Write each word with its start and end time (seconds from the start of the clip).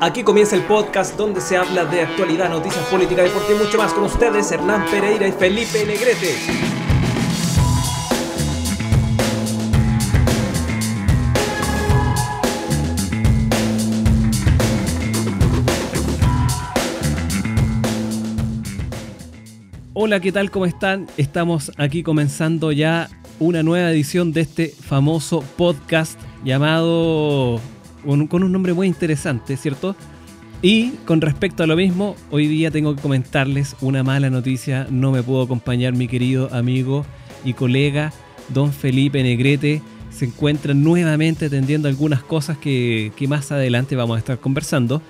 Aquí 0.00 0.22
comienza 0.22 0.54
el 0.54 0.62
podcast 0.62 1.16
donde 1.16 1.40
se 1.40 1.56
habla 1.56 1.84
de 1.84 2.02
actualidad, 2.02 2.48
noticias, 2.48 2.84
política, 2.86 3.22
deporte 3.22 3.52
y 3.52 3.56
mucho 3.56 3.78
más 3.78 3.92
con 3.92 4.04
ustedes, 4.04 4.50
Hernán 4.52 4.86
Pereira 4.90 5.26
y 5.26 5.32
Felipe 5.32 5.84
Negrete. 5.84 6.36
Hola, 19.94 20.20
¿qué 20.20 20.30
tal? 20.30 20.52
¿Cómo 20.52 20.64
están? 20.64 21.08
Estamos 21.16 21.72
aquí 21.76 22.04
comenzando 22.04 22.70
ya 22.70 23.08
una 23.40 23.64
nueva 23.64 23.90
edición 23.90 24.32
de 24.32 24.42
este 24.42 24.68
famoso 24.68 25.42
podcast 25.56 26.18
llamado 26.44 27.60
con 28.04 28.42
un 28.42 28.52
nombre 28.52 28.72
muy 28.72 28.86
interesante, 28.86 29.56
¿cierto? 29.56 29.96
Y 30.60 30.90
con 31.04 31.20
respecto 31.20 31.62
a 31.62 31.66
lo 31.66 31.76
mismo, 31.76 32.16
hoy 32.30 32.48
día 32.48 32.70
tengo 32.70 32.96
que 32.96 33.02
comentarles 33.02 33.76
una 33.80 34.02
mala 34.02 34.28
noticia. 34.28 34.88
No 34.90 35.12
me 35.12 35.22
pudo 35.22 35.42
acompañar 35.42 35.92
mi 35.92 36.08
querido 36.08 36.52
amigo 36.52 37.06
y 37.44 37.52
colega 37.52 38.12
don 38.48 38.72
Felipe 38.72 39.22
Negrete. 39.22 39.82
Se 40.10 40.24
encuentra 40.24 40.74
nuevamente 40.74 41.46
atendiendo 41.46 41.86
algunas 41.86 42.24
cosas 42.24 42.58
que, 42.58 43.12
más 43.28 43.52
adelante 43.52 43.94
vamos 43.94 44.16
a 44.16 44.18
estar 44.18 44.38
conversando. 44.40 45.00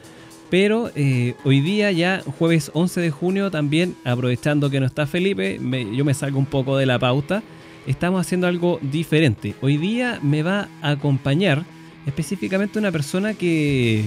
Pero 0.50 0.90
eh, 0.94 1.34
hoy 1.44 1.60
día, 1.60 1.92
ya 1.92 2.22
jueves 2.38 2.70
11 2.74 3.00
de 3.00 3.10
junio, 3.10 3.50
también 3.50 3.96
aprovechando 4.04 4.68
que 4.68 4.80
no 4.80 4.86
está 4.86 5.06
Felipe, 5.06 5.58
yo 5.94 6.04
me 6.04 6.14
salgo 6.14 6.38
un 6.38 6.46
poco 6.46 6.76
de 6.76 6.84
la 6.84 6.98
pauta. 6.98 7.42
Estamos 7.86 8.20
haciendo 8.20 8.46
algo 8.46 8.78
diferente. 8.82 9.54
Hoy 9.62 9.78
día 9.78 10.20
me 10.22 10.42
va 10.42 10.68
a 10.82 10.90
acompañar 10.90 11.64
específicamente 12.08 12.78
una 12.78 12.90
persona 12.90 13.34
que 13.34 14.04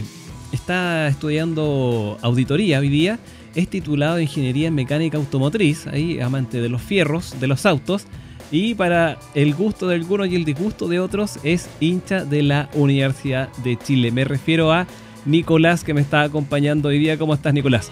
está 0.52 1.08
estudiando 1.08 2.18
auditoría 2.22 2.80
hoy 2.80 2.90
día, 2.90 3.20
es 3.56 3.68
titulado 3.68 4.16
de 4.16 4.24
Ingeniería 4.24 4.68
en 4.70 4.76
Mecánica 4.76 5.18
Automotriz, 5.18 5.88
ahí 5.88 6.20
amante 6.20 6.60
de 6.60 6.68
los 6.68 6.82
fierros, 6.82 7.40
de 7.40 7.48
los 7.48 7.66
autos, 7.66 8.06
y 8.52 8.74
para 8.74 9.18
el 9.36 9.54
gusto 9.54 9.88
de 9.88 9.96
algunos 9.96 10.28
y 10.28 10.36
el 10.36 10.44
disgusto 10.44 10.88
de 10.88 11.00
otros 11.00 11.40
es 11.44 11.70
hincha 11.80 12.26
de 12.26 12.44
la 12.44 12.70
Universidad 12.74 13.50
de 13.58 13.78
Chile. 13.78 14.12
Me 14.12 14.26
refiero 14.26 14.74
a 14.74 14.88
Nicolás 15.26 15.84
que 15.84 15.94
me 15.94 16.02
está 16.02 16.24
acompañando 16.24 16.90
hoy 16.90 17.00
día. 17.00 17.18
¿Cómo 17.18 17.34
estás, 17.34 17.54
Nicolás? 17.54 17.92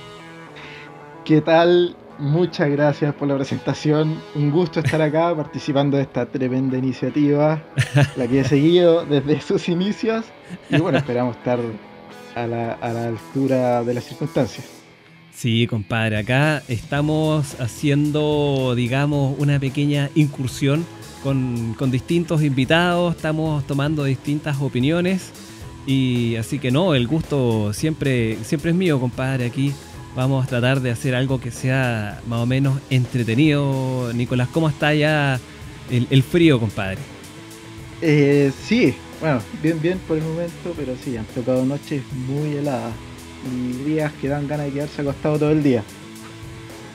¿Qué 1.24 1.40
tal? 1.40 1.96
Muchas 2.20 2.70
gracias 2.70 3.16
por 3.16 3.30
la 3.30 3.36
presentación. 3.36 4.22
Un 4.36 4.52
gusto 4.52 4.82
estar 4.82 5.02
acá 5.02 5.34
participando 5.38 5.96
de 5.96 6.04
esta 6.04 6.26
tremenda 6.26 6.78
iniciativa, 6.78 7.64
la 8.18 8.28
que 8.28 8.42
he 8.42 8.44
seguido 8.44 9.06
desde 9.06 9.40
sus 9.48 9.70
inicios. 9.70 10.26
Y 10.70 10.80
bueno, 10.80 10.98
esperamos 10.98 11.38
estar 11.38 11.60
a 12.36 12.46
la, 12.46 12.74
altura 13.08 13.84
de 13.86 13.94
las 13.94 14.04
circunstancias. 14.04 14.68
Sí, 15.32 15.66
compadre, 15.68 16.18
acá 16.18 16.62
estamos 16.68 17.58
haciendo, 17.62 18.74
digamos, 18.76 19.40
una 19.40 19.58
pequeña 19.58 20.10
incursión 20.14 20.86
con, 21.24 21.74
con 21.76 21.90
distintos 21.90 22.44
invitados, 22.44 23.16
estamos 23.16 23.66
tomando 23.66 24.04
distintas 24.04 24.62
opiniones 24.62 25.32
y 25.88 26.36
así 26.36 26.60
que 26.60 26.72
no, 26.72 26.94
el 26.94 27.08
gusto 27.08 27.72
siempre, 27.72 28.38
siempre 28.44 28.72
es 28.72 28.76
mío, 28.76 29.00
compadre, 29.00 29.46
aquí 29.46 29.74
vamos 30.16 30.46
a 30.46 30.48
tratar 30.48 30.82
de 30.82 30.92
hacer 30.92 31.16
algo 31.16 31.40
que 31.40 31.52
sea 31.52 32.22
más 32.28 32.40
o 32.40 32.46
menos 32.46 32.80
entretenido. 32.90 34.12
Nicolás, 34.14 34.50
¿cómo 34.52 34.70
está 34.70 34.94
ya 34.94 35.40
el, 35.90 36.24
frío, 36.24 36.60
compadre? 36.60 36.98
Eh, 38.02 38.52
sí, 38.64 38.96
bueno, 39.20 39.42
bien, 39.62 39.82
bien 39.82 40.00
por 40.08 40.18
el 40.18 40.24
momento, 40.24 40.74
pero 40.78 40.96
sí, 41.04 41.18
han 41.18 41.26
tocado 41.26 41.66
noches 41.66 42.04
muy 42.28 42.56
heladas 42.58 42.94
y 43.46 43.84
días 43.84 44.12
que 44.22 44.28
dan 44.28 44.48
ganas 44.48 44.68
de 44.68 44.74
quedarse 44.74 45.02
acostado 45.02 45.40
todo 45.40 45.52
el 45.52 45.64
día. 45.64 45.84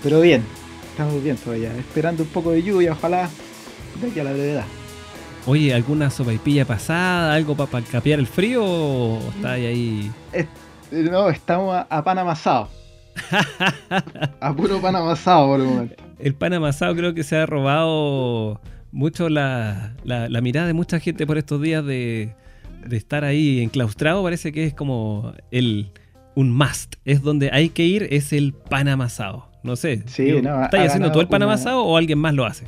Pero 0.03 0.21
bien, 0.21 0.43
estamos 0.91 1.23
bien 1.23 1.37
todavía, 1.37 1.75
esperando 1.77 2.23
un 2.23 2.29
poco 2.29 2.51
de 2.51 2.63
lluvia, 2.63 2.93
ojalá 2.93 3.29
de 4.01 4.09
aquí 4.09 4.21
a 4.21 4.25
la 4.25 4.33
brevedad. 4.33 4.65
Oye, 5.47 5.75
¿alguna 5.75 6.11
sopaipilla 6.11 6.65
pasada, 6.65 7.35
algo 7.35 7.55
para 7.55 7.85
capear 7.85 8.19
el 8.19 8.27
frío 8.27 8.65
o 8.65 9.19
está 9.31 9.53
ahí? 9.53 10.11
no, 10.91 11.29
estamos 11.29 11.85
a 11.89 12.05
pan 12.05 12.19
amasado. 12.19 12.84
A 14.41 14.55
puro 14.55 14.81
pan 14.81 14.97
amasado 14.97 15.49
por 15.49 15.61
el 15.61 15.67
momento. 15.67 15.95
El 16.19 16.35
pan 16.35 16.53
amasado 16.53 16.95
creo 16.95 17.15
que 17.15 17.23
se 17.23 17.37
ha 17.37 17.47
robado 17.47 18.61
mucho 18.93 19.29
la, 19.29 19.95
mirada 20.43 20.67
de 20.67 20.73
mucha 20.73 21.01
gente 21.01 21.27
por 21.27 21.39
estos 21.39 21.61
días 21.61 21.85
de, 21.85 22.35
estar 22.91 23.25
ahí 23.25 23.63
enclaustrado. 23.63 24.23
Parece 24.23 24.53
que 24.53 24.65
es 24.65 24.75
como 24.75 25.33
el 25.51 25.91
un 26.35 26.51
must. 26.51 26.97
Es 27.05 27.23
donde 27.23 27.51
hay 27.53 27.69
que 27.69 27.85
ir, 27.85 28.09
es 28.11 28.33
el 28.33 28.53
pan 28.53 28.89
amasado. 28.89 29.49
No 29.63 29.77
sé. 29.77 30.05
¿Estás 30.07 30.87
haciendo 30.87 31.13
tú 31.13 31.21
el 31.21 31.29
pan 31.29 31.43
amasado 31.43 31.85
o 31.85 31.97
alguien 31.97 32.19
más 32.19 32.35
lo 32.35 32.45
hace? 32.45 32.67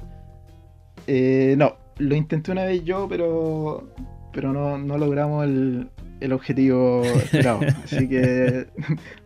Eh, 1.07 1.55
no, 1.57 1.77
lo 1.99 2.15
intenté 2.15 2.53
una 2.53 2.65
vez 2.65 2.85
yo, 2.85 3.07
pero 3.09 3.95
pero 4.37 4.53
no, 4.53 4.77
no 4.77 4.99
logramos 4.99 5.45
el, 5.45 5.89
el 6.21 6.33
objetivo 6.33 7.05
esperado. 7.05 7.61
Así 7.85 8.09
que 8.09 8.67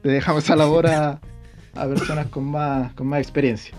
le 0.03 0.13
dejamos 0.13 0.45
esa 0.45 0.57
labor 0.57 0.87
a, 0.87 1.21
personas 1.75 2.27
con 2.27 2.45
más, 2.45 2.93
con 2.95 3.07
más 3.07 3.21
experiencia. 3.21 3.75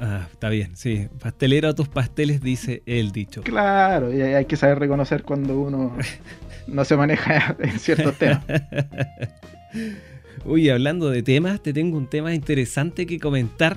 Ah, 0.00 0.26
está 0.32 0.48
bien, 0.48 0.76
sí. 0.76 1.08
Pastelero 1.20 1.68
a 1.68 1.74
tus 1.74 1.88
pasteles, 1.88 2.40
dice 2.40 2.82
el 2.86 3.12
dicho. 3.12 3.42
Claro, 3.42 4.12
y 4.12 4.22
hay 4.22 4.46
que 4.46 4.56
saber 4.56 4.78
reconocer 4.78 5.24
cuando 5.24 5.58
uno 5.60 5.96
no 6.66 6.84
se 6.84 6.96
maneja 6.96 7.56
en 7.58 7.78
ciertos 7.78 8.16
temas. 8.16 8.44
Uy, 10.44 10.70
hablando 10.70 11.10
de 11.10 11.22
temas, 11.22 11.62
te 11.62 11.72
tengo 11.72 11.98
un 11.98 12.06
tema 12.06 12.34
interesante 12.34 13.06
que 13.06 13.18
comentar. 13.18 13.76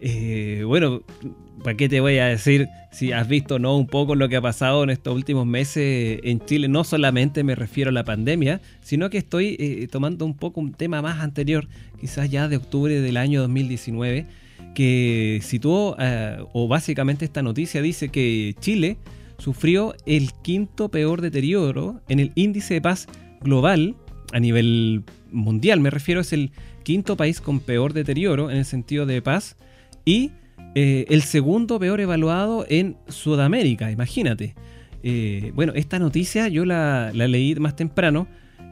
Eh, 0.00 0.62
bueno, 0.64 1.02
¿para 1.62 1.76
qué 1.76 1.88
te 1.88 2.00
voy 2.00 2.18
a 2.18 2.26
decir 2.26 2.68
si 2.90 3.12
has 3.12 3.28
visto 3.28 3.58
no 3.58 3.76
un 3.76 3.86
poco 3.86 4.14
lo 4.14 4.28
que 4.28 4.36
ha 4.36 4.40
pasado 4.40 4.84
en 4.84 4.90
estos 4.90 5.14
últimos 5.14 5.46
meses 5.46 6.20
en 6.22 6.40
Chile? 6.44 6.68
No 6.68 6.84
solamente 6.84 7.44
me 7.44 7.54
refiero 7.54 7.90
a 7.90 7.92
la 7.92 8.04
pandemia, 8.04 8.60
sino 8.82 9.10
que 9.10 9.18
estoy 9.18 9.56
eh, 9.58 9.88
tomando 9.90 10.24
un 10.24 10.34
poco 10.34 10.60
un 10.60 10.72
tema 10.72 11.02
más 11.02 11.20
anterior, 11.20 11.68
quizás 12.00 12.30
ya 12.30 12.48
de 12.48 12.56
octubre 12.56 13.00
del 13.00 13.16
año 13.16 13.40
2019, 13.42 14.26
que 14.74 15.40
situó, 15.42 15.96
eh, 15.98 16.38
o 16.52 16.68
básicamente 16.68 17.24
esta 17.24 17.42
noticia 17.42 17.82
dice 17.82 18.08
que 18.08 18.54
Chile 18.60 18.98
sufrió 19.38 19.94
el 20.06 20.32
quinto 20.42 20.88
peor 20.88 21.20
deterioro 21.20 22.00
en 22.08 22.20
el 22.20 22.32
índice 22.34 22.74
de 22.74 22.80
paz 22.80 23.06
global 23.40 23.94
a 24.32 24.40
nivel 24.40 25.04
mundial. 25.30 25.80
Me 25.80 25.90
refiero, 25.90 26.20
es 26.20 26.32
el 26.32 26.52
quinto 26.82 27.16
país 27.16 27.40
con 27.40 27.60
peor 27.60 27.92
deterioro 27.92 28.50
en 28.50 28.58
el 28.58 28.64
sentido 28.64 29.06
de 29.06 29.20
paz 29.22 29.56
y 30.04 30.30
eh, 30.78 31.06
el 31.08 31.22
segundo 31.22 31.78
peor 31.78 32.02
evaluado 32.02 32.66
en 32.68 32.98
Sudamérica, 33.08 33.90
imagínate. 33.90 34.54
Eh, 35.02 35.50
bueno, 35.54 35.72
esta 35.74 35.98
noticia 35.98 36.48
yo 36.48 36.66
la, 36.66 37.12
leí 37.14 37.54
más 37.54 37.76
temprano 37.76 38.26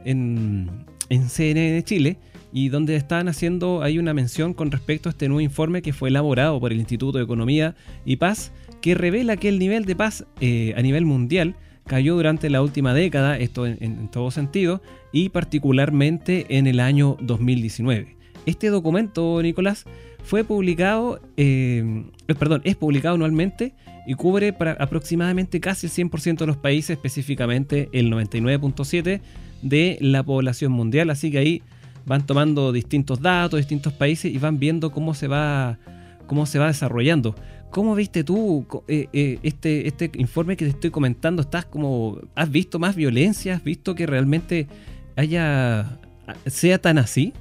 en, 0.04 0.68
en 1.08 1.30
CNN 1.30 1.82
Chile 1.82 2.18
y 2.52 2.68
donde 2.68 2.94
estaban 2.96 3.28
haciendo, 3.28 3.82
hay 3.82 3.98
una 3.98 4.12
mención 4.12 4.52
con 4.52 4.70
respecto 4.70 5.08
a 5.08 5.12
este 5.12 5.28
nuevo 5.28 5.40
informe 5.40 5.80
que 5.80 5.94
fue 5.94 6.10
elaborado 6.10 6.60
por 6.60 6.72
el 6.72 6.78
Instituto 6.78 7.16
de 7.16 7.24
Economía 7.24 7.74
y 8.04 8.16
Paz, 8.16 8.52
que 8.82 8.94
revela 8.94 9.38
que 9.38 9.48
el 9.48 9.58
nivel 9.58 9.86
de 9.86 9.96
paz 9.96 10.26
eh, 10.42 10.74
a 10.76 10.82
nivel 10.82 11.06
mundial 11.06 11.56
cayó 11.86 12.16
durante 12.16 12.50
la 12.50 12.60
última 12.60 12.92
década, 12.92 13.38
esto 13.38 13.66
en, 13.66 14.10
todo 14.10 14.30
sentido, 14.30 14.82
y 15.10 15.30
particularmente 15.30 16.44
en 16.50 16.66
el 16.66 16.80
año 16.80 17.16
2019. 17.22 18.16
Este 18.44 18.68
documento, 18.68 19.40
Nicolás, 19.42 19.86
fue 20.24 20.42
publicado, 20.42 21.20
eh, 21.36 22.04
eh, 22.28 22.34
perdón, 22.34 22.62
es 22.64 22.76
publicado 22.76 23.14
anualmente 23.14 23.74
y 24.06 24.14
cubre 24.14 24.54
para 24.54 24.72
aproximadamente 24.72 25.60
casi 25.60 25.86
el 25.86 25.92
100% 25.92 26.38
de 26.38 26.46
los 26.46 26.56
países, 26.56 26.96
específicamente 26.96 27.90
el 27.92 28.10
99.7% 28.10 29.20
de 29.60 29.98
la 30.00 30.22
población 30.22 30.72
mundial. 30.72 31.10
Así 31.10 31.30
que 31.30 31.38
ahí 31.38 31.62
van 32.06 32.26
tomando 32.26 32.72
distintos 32.72 33.20
datos, 33.20 33.58
distintos 33.58 33.92
países 33.92 34.32
y 34.32 34.38
van 34.38 34.58
viendo 34.58 34.90
cómo 34.90 35.12
se 35.12 35.28
va, 35.28 35.78
cómo 36.26 36.46
se 36.46 36.58
va 36.58 36.68
desarrollando. 36.68 37.34
¿Cómo 37.70 37.94
viste 37.94 38.24
tú 38.24 38.66
eh, 38.88 39.38
este, 39.42 39.88
este 39.88 40.10
informe 40.14 40.56
que 40.56 40.64
te 40.64 40.70
estoy 40.70 40.90
comentando? 40.90 41.42
¿Estás 41.42 41.66
como, 41.66 42.18
has 42.34 42.50
visto 42.50 42.78
más 42.78 42.96
violencia? 42.96 43.56
¿Has 43.56 43.64
visto 43.64 43.94
que 43.94 44.06
realmente 44.06 44.68
haya, 45.16 45.98
sea 46.46 46.78
tan 46.78 46.98
así? 46.98 47.34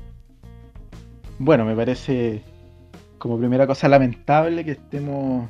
Bueno, 1.40 1.66
me 1.66 1.76
parece 1.76 2.42
como 3.24 3.40
primera 3.40 3.66
cosa 3.66 3.88
lamentable 3.88 4.66
que 4.66 4.72
estemos 4.72 5.50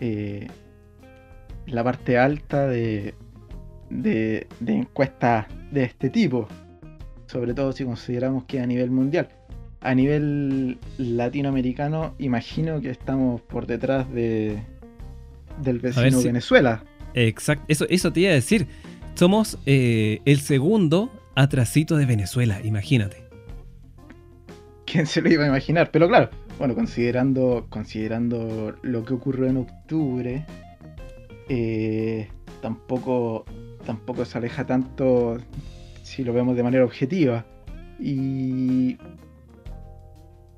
eh, 0.00 0.46
en 1.66 1.74
la 1.74 1.82
parte 1.82 2.16
alta 2.16 2.68
de, 2.68 3.14
de, 3.90 4.46
encuestas 4.64 5.46
de 5.72 5.82
este 5.82 6.08
tipo, 6.08 6.46
sobre 7.26 7.52
todo 7.52 7.72
si 7.72 7.84
consideramos 7.84 8.44
que 8.44 8.60
a 8.60 8.66
nivel 8.66 8.92
mundial. 8.92 9.28
A 9.80 9.92
nivel 9.92 10.78
latinoamericano, 10.98 12.14
imagino 12.20 12.80
que 12.80 12.90
estamos 12.90 13.40
por 13.40 13.66
detrás 13.66 14.08
de, 14.12 14.62
del 15.60 15.80
vecino 15.80 16.22
Venezuela. 16.22 16.84
Exacto, 17.12 17.64
eso, 17.66 17.86
eso 17.90 18.12
te 18.12 18.20
iba 18.20 18.30
a 18.30 18.34
decir. 18.34 18.68
Somos 19.16 19.58
eh, 19.66 20.20
el 20.26 20.38
segundo 20.38 21.10
atrasito 21.34 21.96
de 21.96 22.06
Venezuela, 22.06 22.60
imagínate. 22.62 23.24
¿Quién 24.86 25.06
se 25.06 25.20
lo 25.20 25.28
iba 25.28 25.42
a 25.42 25.48
imaginar? 25.48 25.90
Pero 25.90 26.06
claro, 26.06 26.30
bueno, 26.58 26.74
considerando, 26.74 27.66
considerando 27.68 28.74
lo 28.82 29.04
que 29.04 29.14
ocurrió 29.14 29.46
en 29.46 29.58
octubre, 29.58 30.44
eh, 31.48 32.28
tampoco, 32.60 33.44
tampoco 33.86 34.24
se 34.24 34.38
aleja 34.38 34.66
tanto 34.66 35.38
si 36.02 36.24
lo 36.24 36.32
vemos 36.32 36.56
de 36.56 36.64
manera 36.64 36.84
objetiva. 36.84 37.46
Y, 38.00 38.96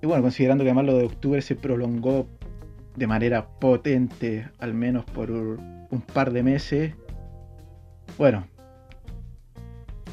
bueno, 0.03 0.23
considerando 0.23 0.65
que 0.65 0.71
además 0.71 0.87
lo 0.87 0.97
de 0.97 1.05
octubre 1.05 1.43
se 1.43 1.55
prolongó 1.55 2.27
de 2.97 3.07
manera 3.07 3.47
potente, 3.47 4.49
al 4.59 4.73
menos 4.73 5.05
por 5.05 5.31
un 5.31 6.03
par 6.13 6.33
de 6.33 6.43
meses, 6.43 6.95
bueno, 8.17 8.47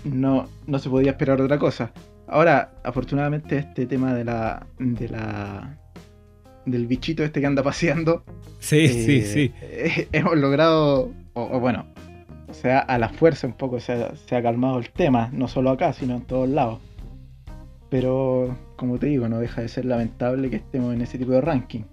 no, 0.03 0.47
no 0.65 0.79
se 0.79 0.89
podía 0.89 1.11
esperar 1.11 1.41
otra 1.41 1.57
cosa. 1.57 1.91
Ahora, 2.27 2.71
afortunadamente, 2.83 3.57
este 3.57 3.85
tema 3.85 4.13
de 4.13 4.25
la. 4.25 4.67
de 4.79 5.09
la. 5.09 5.77
del 6.65 6.87
bichito 6.87 7.23
este 7.23 7.39
que 7.39 7.47
anda 7.47 7.63
paseando. 7.63 8.23
Sí, 8.59 8.87
sí, 8.87 9.21
sí. 9.21 9.51
Eh, 9.61 10.07
hemos 10.11 10.37
logrado. 10.37 11.11
O, 11.33 11.59
bueno. 11.59 11.85
O 12.49 12.53
sea, 12.53 12.79
a 12.79 12.97
la 12.97 13.09
fuerza 13.09 13.45
un 13.45 13.53
poco 13.53 13.79
se 13.79 13.93
ha, 13.93 14.15
se 14.15 14.35
ha 14.35 14.41
calmado 14.41 14.79
el 14.79 14.89
tema. 14.89 15.29
No 15.33 15.47
solo 15.47 15.69
acá, 15.69 15.93
sino 15.93 16.15
en 16.15 16.21
todos 16.21 16.49
lados. 16.49 16.79
Pero, 17.89 18.57
como 18.75 18.97
te 18.97 19.07
digo, 19.07 19.29
no 19.29 19.39
deja 19.39 19.61
de 19.61 19.69
ser 19.69 19.85
lamentable 19.85 20.49
que 20.49 20.57
estemos 20.57 20.93
en 20.93 21.01
ese 21.01 21.17
tipo 21.17 21.31
de 21.31 21.41
ranking. 21.41 21.83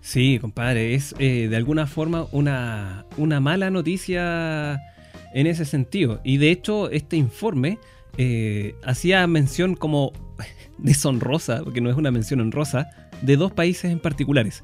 Sí, 0.00 0.38
compadre, 0.38 0.94
es 0.94 1.14
eh, 1.18 1.48
de 1.48 1.56
alguna 1.56 1.86
forma 1.86 2.26
una, 2.30 3.06
una 3.16 3.40
mala 3.40 3.70
noticia 3.70 4.78
en 5.32 5.46
ese 5.46 5.64
sentido. 5.64 6.20
Y 6.24 6.36
de 6.36 6.50
hecho, 6.50 6.90
este 6.90 7.16
informe 7.16 7.78
eh, 8.18 8.74
hacía 8.84 9.26
mención 9.26 9.74
como 9.74 10.12
deshonrosa, 10.78 11.62
porque 11.64 11.80
no 11.80 11.90
es 11.90 11.96
una 11.96 12.10
mención 12.10 12.40
honrosa, 12.40 12.90
de 13.22 13.36
dos 13.36 13.52
países 13.52 13.90
en 13.90 13.98
particulares. 13.98 14.62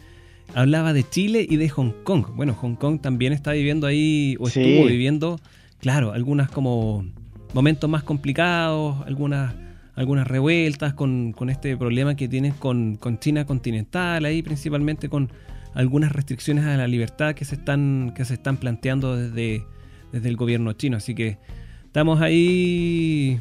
Hablaba 0.54 0.92
de 0.92 1.08
Chile 1.08 1.46
y 1.48 1.56
de 1.56 1.68
Hong 1.68 1.92
Kong. 2.04 2.26
Bueno, 2.34 2.54
Hong 2.54 2.74
Kong 2.74 3.00
también 3.00 3.32
está 3.32 3.52
viviendo 3.52 3.86
ahí, 3.86 4.36
o 4.40 4.48
estuvo 4.48 4.86
viviendo, 4.86 5.40
claro, 5.78 6.12
algunas 6.12 6.50
como 6.50 7.04
momentos 7.54 7.88
más 7.88 8.02
complicados, 8.02 8.96
algunas, 9.06 9.54
algunas 9.94 10.26
revueltas 10.26 10.94
con, 10.94 11.34
este 11.48 11.76
problema 11.76 12.16
que 12.16 12.28
tienen 12.28 12.52
con, 12.52 12.96
con, 12.96 13.18
China 13.18 13.44
continental, 13.44 14.24
ahí 14.24 14.42
principalmente 14.42 15.08
con 15.08 15.30
algunas 15.74 16.12
restricciones 16.12 16.64
a 16.64 16.76
la 16.76 16.88
libertad 16.88 17.34
que 17.34 17.44
se 17.44 17.54
están, 17.54 18.12
que 18.16 18.24
se 18.24 18.34
están 18.34 18.56
planteando 18.56 19.16
desde, 19.16 19.64
desde 20.12 20.28
el 20.28 20.36
gobierno 20.36 20.72
chino. 20.72 20.96
Así 20.96 21.14
que 21.14 21.38
estamos 21.90 22.20
ahí. 22.20 23.40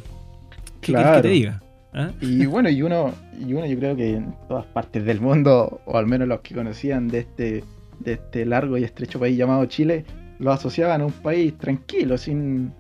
¿Qué 0.82 0.92
claro. 0.92 1.18
que 1.18 1.28
te 1.28 1.34
diga? 1.34 1.62
¿Ah? 1.94 2.10
Y 2.20 2.46
bueno, 2.48 2.68
y 2.70 2.82
uno, 2.82 3.14
y 3.40 3.54
uno 3.54 3.68
yo 3.68 3.78
creo 3.78 3.96
que 3.96 4.16
en 4.16 4.34
todas 4.48 4.66
partes 4.66 5.06
del 5.06 5.22
mundo, 5.22 5.82
o 5.86 5.98
al 5.98 6.08
menos 6.08 6.28
los 6.28 6.42
que 6.42 6.56
conocían 6.56 7.10
de 7.10 7.20
este, 7.20 7.64
de 8.00 8.14
este 8.14 8.48
largo 8.48 8.76
y 8.80 8.84
estrecho 8.84 9.20
país 9.20 9.38
llamado 9.38 9.64
Chile, 9.68 10.04
lo 10.40 10.52
asociaban 10.52 11.02
a 11.02 11.06
un 11.06 11.12
país 11.12 11.56
tranquilo, 11.60 12.18
sin 12.18 12.74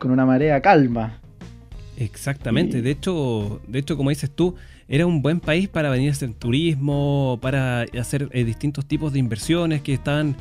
con 0.00 0.10
una 0.10 0.26
marea 0.26 0.60
calma. 0.60 1.20
Exactamente, 1.96 2.82
de 2.82 2.90
hecho, 2.90 3.60
de 3.68 3.78
hecho, 3.78 3.96
como 3.96 4.10
dices 4.10 4.32
tú, 4.32 4.56
era 4.88 5.06
un 5.06 5.22
buen 5.22 5.38
país 5.38 5.68
para 5.68 5.90
venir 5.90 6.08
a 6.08 6.12
hacer 6.12 6.34
turismo, 6.34 7.38
para 7.40 7.82
hacer 7.82 8.28
eh, 8.32 8.42
distintos 8.42 8.84
tipos 8.86 9.12
de 9.12 9.20
inversiones 9.20 9.80
que 9.82 9.94
estaban 9.94 10.34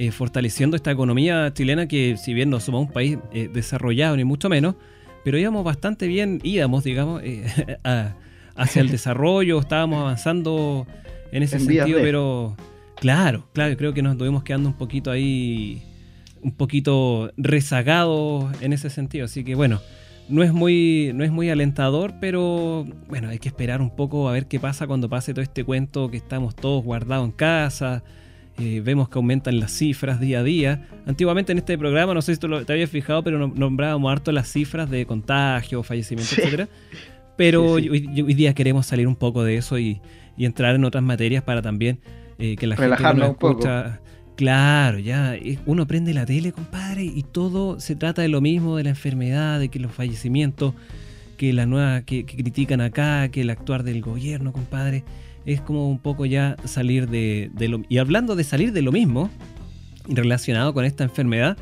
eh, 0.00 0.12
fortaleciendo 0.12 0.76
esta 0.76 0.92
economía 0.92 1.52
chilena 1.52 1.88
que 1.88 2.16
si 2.16 2.32
bien 2.32 2.50
no 2.50 2.60
somos 2.60 2.86
un 2.86 2.92
país 2.92 3.18
eh, 3.32 3.50
desarrollado 3.52 4.16
ni 4.16 4.22
mucho 4.22 4.48
menos, 4.48 4.76
pero 5.24 5.38
íbamos 5.38 5.64
bastante 5.64 6.06
bien, 6.06 6.38
íbamos, 6.44 6.84
digamos, 6.84 7.20
eh, 7.24 7.44
hacia 8.54 8.80
el 8.80 8.90
desarrollo, 8.92 9.58
estábamos 9.58 10.02
avanzando 10.02 10.86
en 11.32 11.42
ese 11.42 11.58
sentido, 11.58 11.98
pero 12.00 12.56
claro, 12.94 13.48
claro, 13.52 13.76
creo 13.76 13.92
que 13.92 14.00
nos 14.02 14.12
estuvimos 14.12 14.44
quedando 14.44 14.68
un 14.68 14.76
poquito 14.76 15.10
ahí, 15.10 15.82
un 16.42 16.52
poquito 16.52 17.32
rezagados 17.36 18.46
en 18.62 18.72
ese 18.72 18.90
sentido, 18.90 19.24
así 19.24 19.42
que 19.42 19.56
bueno. 19.56 19.80
No 20.28 20.42
es, 20.42 20.52
muy, 20.52 21.12
no 21.14 21.24
es 21.24 21.30
muy 21.30 21.48
alentador, 21.48 22.12
pero 22.20 22.86
bueno, 23.08 23.30
hay 23.30 23.38
que 23.38 23.48
esperar 23.48 23.80
un 23.80 23.96
poco 23.96 24.28
a 24.28 24.32
ver 24.32 24.44
qué 24.44 24.60
pasa 24.60 24.86
cuando 24.86 25.08
pase 25.08 25.32
todo 25.32 25.40
este 25.40 25.64
cuento 25.64 26.10
que 26.10 26.18
estamos 26.18 26.54
todos 26.54 26.84
guardados 26.84 27.24
en 27.24 27.32
casa, 27.32 28.04
eh, 28.58 28.80
vemos 28.84 29.08
que 29.08 29.18
aumentan 29.18 29.60
las 29.60 29.72
cifras 29.72 30.20
día 30.20 30.40
a 30.40 30.42
día. 30.42 30.88
Antiguamente 31.06 31.52
en 31.52 31.58
este 31.58 31.78
programa, 31.78 32.12
no 32.12 32.22
sé 32.22 32.34
si 32.34 32.40
tú 32.40 32.64
te 32.64 32.72
habías 32.72 32.90
fijado, 32.90 33.22
pero 33.22 33.46
nombrábamos 33.46 34.10
harto 34.10 34.32
las 34.32 34.48
cifras 34.48 34.90
de 34.90 35.06
contagio, 35.06 35.82
fallecimiento, 35.82 36.34
etcétera. 36.36 36.68
Pero 37.36 37.72
Hoy, 37.74 37.88
día 38.34 38.52
queremos 38.54 38.86
salir 38.86 39.06
un 39.06 39.14
poco 39.14 39.44
de 39.44 39.56
eso 39.56 39.78
y, 39.78 40.00
entrar 40.36 40.74
en 40.74 40.84
otras 40.84 41.02
materias 41.04 41.42
para 41.42 41.62
también 41.62 42.00
eh, 42.38 42.56
que 42.56 42.66
la 42.66 42.76
gente 42.76 43.14
no 43.14 43.26
escucha. 43.26 44.00
Claro, 44.34 44.98
ya 45.00 45.36
uno 45.66 45.86
prende 45.86 46.14
la 46.14 46.26
tele, 46.26 46.52
compadre, 46.52 47.04
y 47.04 47.24
todo 47.24 47.80
se 47.80 47.96
trata 47.96 48.22
de 48.22 48.28
lo 48.28 48.40
mismo, 48.40 48.76
de 48.76 48.84
la 48.84 48.90
enfermedad, 48.90 49.58
de 49.58 49.68
que 49.68 49.80
los 49.80 49.90
fallecimientos, 49.90 50.74
que 51.36 51.52
la 51.52 51.66
nueva, 51.66 52.02
que 52.02 52.24
critican 52.24 52.80
acá, 52.80 53.28
que 53.30 53.40
el 53.40 53.50
actuar 53.50 53.82
del 53.82 54.00
gobierno, 54.00 54.52
compadre 54.52 55.02
es 55.52 55.62
como 55.62 55.88
un 55.88 55.98
poco 55.98 56.26
ya 56.26 56.56
salir 56.64 57.08
de, 57.08 57.50
lo... 57.58 57.82
Y 57.88 57.98
hablando 57.98 58.36
de 58.36 58.44
salir 58.44 58.72
de 58.72 58.82
lo 58.82 58.92
mismo, 58.92 59.30
relacionado 60.06 60.74
con 60.74 60.84
esta 60.84 61.04
enfermedad, 61.04 61.56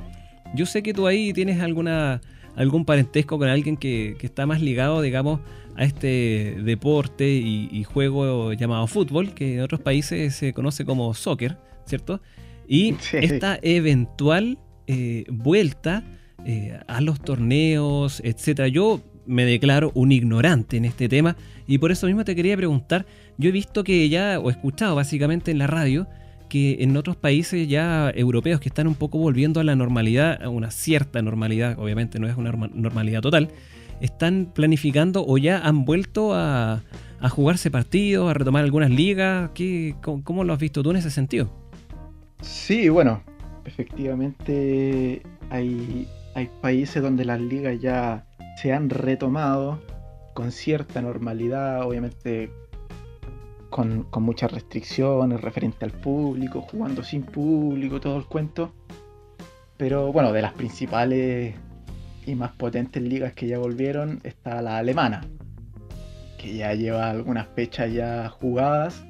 yo 0.57 0.67
sé 0.67 0.83
que 0.83 0.93
tú 0.93 1.07
ahí 1.07 1.33
tienes 1.33 1.61
alguna, 1.61 2.21
algún 2.57 2.85
parentesco 2.85 3.39
con 3.39 3.49
alguien 3.49 3.77
que, 3.77 4.17
está 4.21 4.45
más 4.45 4.61
ligado, 4.61 5.03
digamos, 5.03 5.41
a 5.77 5.85
este 5.85 6.57
deporte 6.65 7.29
y, 7.29 7.85
juego 7.85 8.53
llamado 8.55 8.89
fútbol, 8.89 9.35
que 9.35 9.55
en 9.55 9.61
otros 9.61 9.81
países 9.81 10.35
se 10.35 10.53
conoce 10.53 10.85
como 10.85 11.15
soccer, 11.15 11.57
¿cierto? 11.85 12.21
Y 12.67 12.97
esta 13.13 13.57
eventual 13.63 14.59
eh, 14.89 15.27
vuelta 15.29 16.03
eh, 16.45 16.81
a 16.89 17.01
los 17.01 17.21
torneos, 17.21 18.21
etcétera. 18.25 18.67
Yo 18.67 19.01
me 19.27 19.45
declaro 19.45 19.91
un 19.95 20.13
ignorante 20.13 20.77
en 20.77 20.85
este 20.85 21.09
tema 21.09 21.37
y 21.67 21.79
por 21.79 21.93
eso 21.93 22.07
mismo 22.07 22.25
te 22.25 22.37
quería 22.37 22.57
preguntar, 22.57 23.07
yo 23.39 23.49
he 23.49 23.53
visto 23.53 23.85
que 23.85 24.09
ya, 24.09 24.39
o 24.39 24.49
he 24.49 24.53
escuchado 24.53 24.95
básicamente 24.95 25.51
en 25.51 25.59
la 25.59 25.67
radio, 25.67 26.07
que 26.49 26.77
en 26.81 26.97
otros 26.97 27.17
países 27.17 27.69
ya 27.69 28.11
europeos 28.15 28.61
que 28.61 28.69
están 28.69 28.87
un 28.87 28.95
poco 28.95 29.19
volviendo 29.19 29.61
a 29.61 29.65
la 29.65 29.75
normalidad, 29.75 30.43
a 30.43 30.49
una 30.49 30.71
cierta 30.71 31.21
normalidad, 31.23 31.79
obviamente 31.79 32.19
no 32.19 32.29
es 32.29 32.37
una 32.37 32.53
normalidad 32.53 33.21
total, 33.21 33.51
están 34.01 34.51
planificando 34.55 35.25
o 35.27 35.39
ya 35.39 35.59
han 35.59 35.85
vuelto 35.85 36.35
a, 36.35 36.83
jugarse 37.31 37.71
partidos, 37.71 38.31
a 38.31 38.35
retomar 38.35 38.63
algunas 38.63 38.91
ligas. 38.91 39.51
¿Qué, 39.55 39.97
cómo, 40.01 40.45
lo 40.45 40.53
has 40.53 40.61
visto 40.61 40.83
tú 40.83 40.91
en 40.91 40.97
ese 40.99 41.11
sentido? 41.11 41.51
Sí, 42.41 42.89
bueno, 42.89 43.23
efectivamente 43.65 45.23
hay, 45.51 46.07
hay 46.35 46.49
países 46.61 47.03
donde 47.03 47.25
las 47.25 47.41
ligas 47.41 47.81
ya 47.81 48.25
se 48.57 48.73
han 48.73 48.91
retomado 48.91 49.81
con 50.35 50.51
cierta 50.51 51.01
normalidad, 51.03 51.83
obviamente 51.83 52.51
con, 53.71 54.07
muchas 54.21 54.51
restricciones 54.53 55.41
referente 55.41 55.85
al 55.85 55.93
público, 55.93 56.63
jugando 56.63 57.05
sin 57.05 57.23
público, 57.23 58.01
todo 58.01 58.17
el 58.17 58.25
cuento. 58.25 58.73
Pero 59.77 60.13
bueno, 60.13 60.33
de 60.33 60.43
las 60.43 60.55
principales 60.55 61.55
y 62.25 62.35
más 62.35 62.53
potentes 62.53 63.03
ligas 63.03 63.35
que 63.35 63.47
ya 63.47 63.59
volvieron 63.59 64.21
está 64.25 64.63
la 64.63 64.79
alemana, 64.79 65.21
que 66.39 66.57
ya 66.57 66.73
lleva 66.73 67.11
algunas 67.11 67.49
fechas 67.49 67.93
ya 67.93 68.29
jugadas 68.31 69.05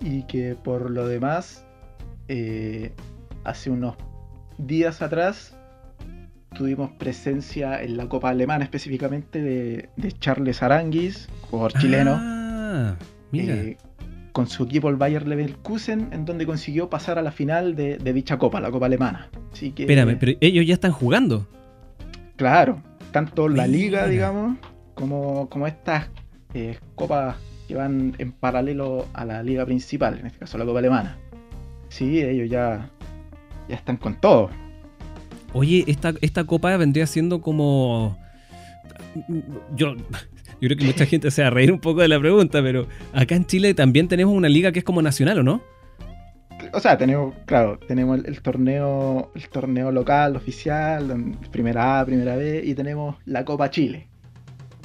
y 0.00 0.24
que 0.24 0.56
por 0.56 0.90
lo 0.90 1.06
demás 1.06 1.64
eh, 2.26 2.92
hace 3.44 3.70
unos 3.70 3.96
días 4.58 5.02
atrás 5.02 5.55
tuvimos 6.56 6.90
presencia 6.92 7.82
en 7.82 7.96
la 7.96 8.08
Copa 8.08 8.30
Alemana 8.30 8.64
específicamente 8.64 9.42
de, 9.42 10.12
Charles 10.18 10.62
Aranguis, 10.62 11.28
jugador 11.50 11.72
chileno. 11.74 12.16
Ah, 12.18 12.96
eh, 13.32 13.76
con 14.32 14.46
su 14.48 14.64
equipo 14.64 14.88
el 14.90 14.96
Bayer 14.96 15.26
Leverkusen, 15.26 16.08
en 16.12 16.24
donde 16.24 16.44
consiguió 16.46 16.90
pasar 16.90 17.18
a 17.18 17.22
la 17.22 17.32
final 17.32 17.74
de, 17.74 17.98
dicha 17.98 18.36
copa, 18.38 18.60
la 18.60 18.70
Copa 18.70 18.86
Alemana. 18.86 19.30
Así 19.52 19.72
que, 19.72 19.84
Espérame, 19.84 20.18
pero 20.18 20.32
ellos 20.40 20.66
ya 20.66 20.74
están 20.74 20.92
jugando. 20.92 21.46
Claro, 22.36 22.82
tanto 23.12 23.48
la 23.48 23.66
liga, 23.66 24.06
digamos, 24.06 24.58
como, 24.94 25.48
como 25.48 25.66
estas 25.66 26.10
eh, 26.52 26.78
copas 26.94 27.36
que 27.66 27.74
van 27.74 28.14
en 28.18 28.32
paralelo 28.32 29.06
a 29.14 29.24
la 29.24 29.42
liga 29.42 29.64
principal, 29.64 30.18
en 30.18 30.26
este 30.26 30.40
caso 30.40 30.58
la 30.58 30.64
Copa 30.64 30.80
Alemana. 30.80 31.16
Sí, 31.88 32.20
ellos 32.20 32.50
ya, 32.50 32.90
ya 33.68 33.74
están 33.74 33.96
con 33.96 34.20
todo. 34.20 34.50
Oye, 35.52 35.84
esta, 35.86 36.14
esta 36.20 36.44
copa 36.44 36.76
vendría 36.76 37.06
siendo 37.06 37.40
como. 37.40 38.18
Yo, 39.76 39.94
yo 39.94 40.02
creo 40.60 40.76
que 40.76 40.84
mucha 40.84 41.06
gente 41.06 41.30
se 41.30 41.42
va 41.42 41.48
a 41.48 41.50
reír 41.50 41.72
un 41.72 41.80
poco 41.80 42.00
de 42.00 42.08
la 42.08 42.18
pregunta, 42.18 42.62
pero 42.62 42.86
acá 43.12 43.34
en 43.34 43.46
Chile 43.46 43.74
también 43.74 44.08
tenemos 44.08 44.34
una 44.34 44.48
liga 44.48 44.72
que 44.72 44.80
es 44.80 44.84
como 44.84 45.02
nacional, 45.02 45.40
¿o 45.40 45.42
no? 45.42 45.62
o 46.72 46.80
sea, 46.80 46.96
tenemos, 46.98 47.34
claro, 47.44 47.78
tenemos 47.86 48.24
el, 48.24 48.40
torneo, 48.42 49.30
el 49.34 49.48
torneo 49.48 49.92
local, 49.92 50.36
oficial, 50.36 51.34
primera 51.50 52.00
A, 52.00 52.04
primera 52.04 52.36
B, 52.36 52.62
y 52.64 52.74
tenemos 52.74 53.16
la 53.24 53.44
Copa 53.44 53.70
Chile. 53.70 54.08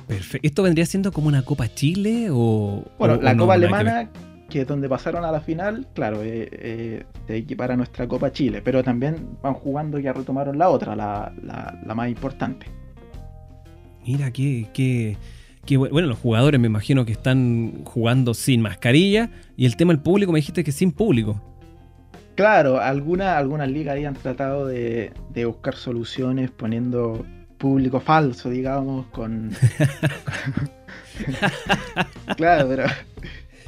Perfecto. 0.07 0.47
¿Esto 0.47 0.63
vendría 0.63 0.85
siendo 0.85 1.11
como 1.11 1.27
una 1.27 1.43
Copa 1.43 1.67
Chile 1.73 2.27
o...? 2.31 2.83
Bueno, 2.97 3.17
la 3.21 3.35
Copa 3.35 3.53
Alemana, 3.53 4.09
que, 4.51 4.61
es 4.61 4.67
donde 4.67 4.87
pasaron 4.89 5.25
a 5.25 5.31
la 5.31 5.41
final, 5.41 5.87
claro, 5.93 6.21
eh, 6.21 6.49
eh, 6.51 7.03
se 7.27 7.37
equipara 7.37 7.75
nuestra 7.75 8.07
Copa 8.07 8.31
Chile, 8.31 8.61
pero 8.63 8.83
también 8.83 9.37
van 9.41 9.53
jugando 9.53 9.97
y 9.97 10.03
ya 10.03 10.13
retomaron 10.13 10.57
la 10.57 10.69
otra, 10.69 10.95
la, 10.95 11.33
la, 11.43 11.95
más 11.95 12.09
importante. 12.09 12.67
Mira, 14.05 14.31
qué, 14.31 14.67
qué, 14.73 15.17
qué, 15.65 15.77
bueno, 15.77 16.07
los 16.07 16.19
jugadores 16.19 16.59
me 16.59 16.67
imagino 16.67 17.05
que 17.05 17.13
están 17.13 17.83
jugando 17.85 18.33
sin 18.33 18.61
mascarilla 18.61 19.29
y 19.55 19.65
el 19.65 19.75
tema 19.75 19.93
del 19.93 20.01
público 20.01 20.31
me 20.31 20.39
dijiste 20.39 20.63
que 20.63 20.71
sin 20.71 20.91
público. 20.91 21.41
Claro, 22.35 22.79
algunas 22.79 23.35
algunas 23.37 23.69
ligas 23.69 23.95
ahí 23.95 24.05
han 24.05 24.15
tratado 24.15 24.65
de, 24.65 25.11
de 25.33 25.45
buscar 25.45 25.75
soluciones 25.75 26.49
poniendo 26.51 27.25
público 27.57 27.99
falso, 27.99 28.49
digamos, 28.49 29.05
con... 29.07 29.51
claro, 32.37 32.67
pero 32.67 32.85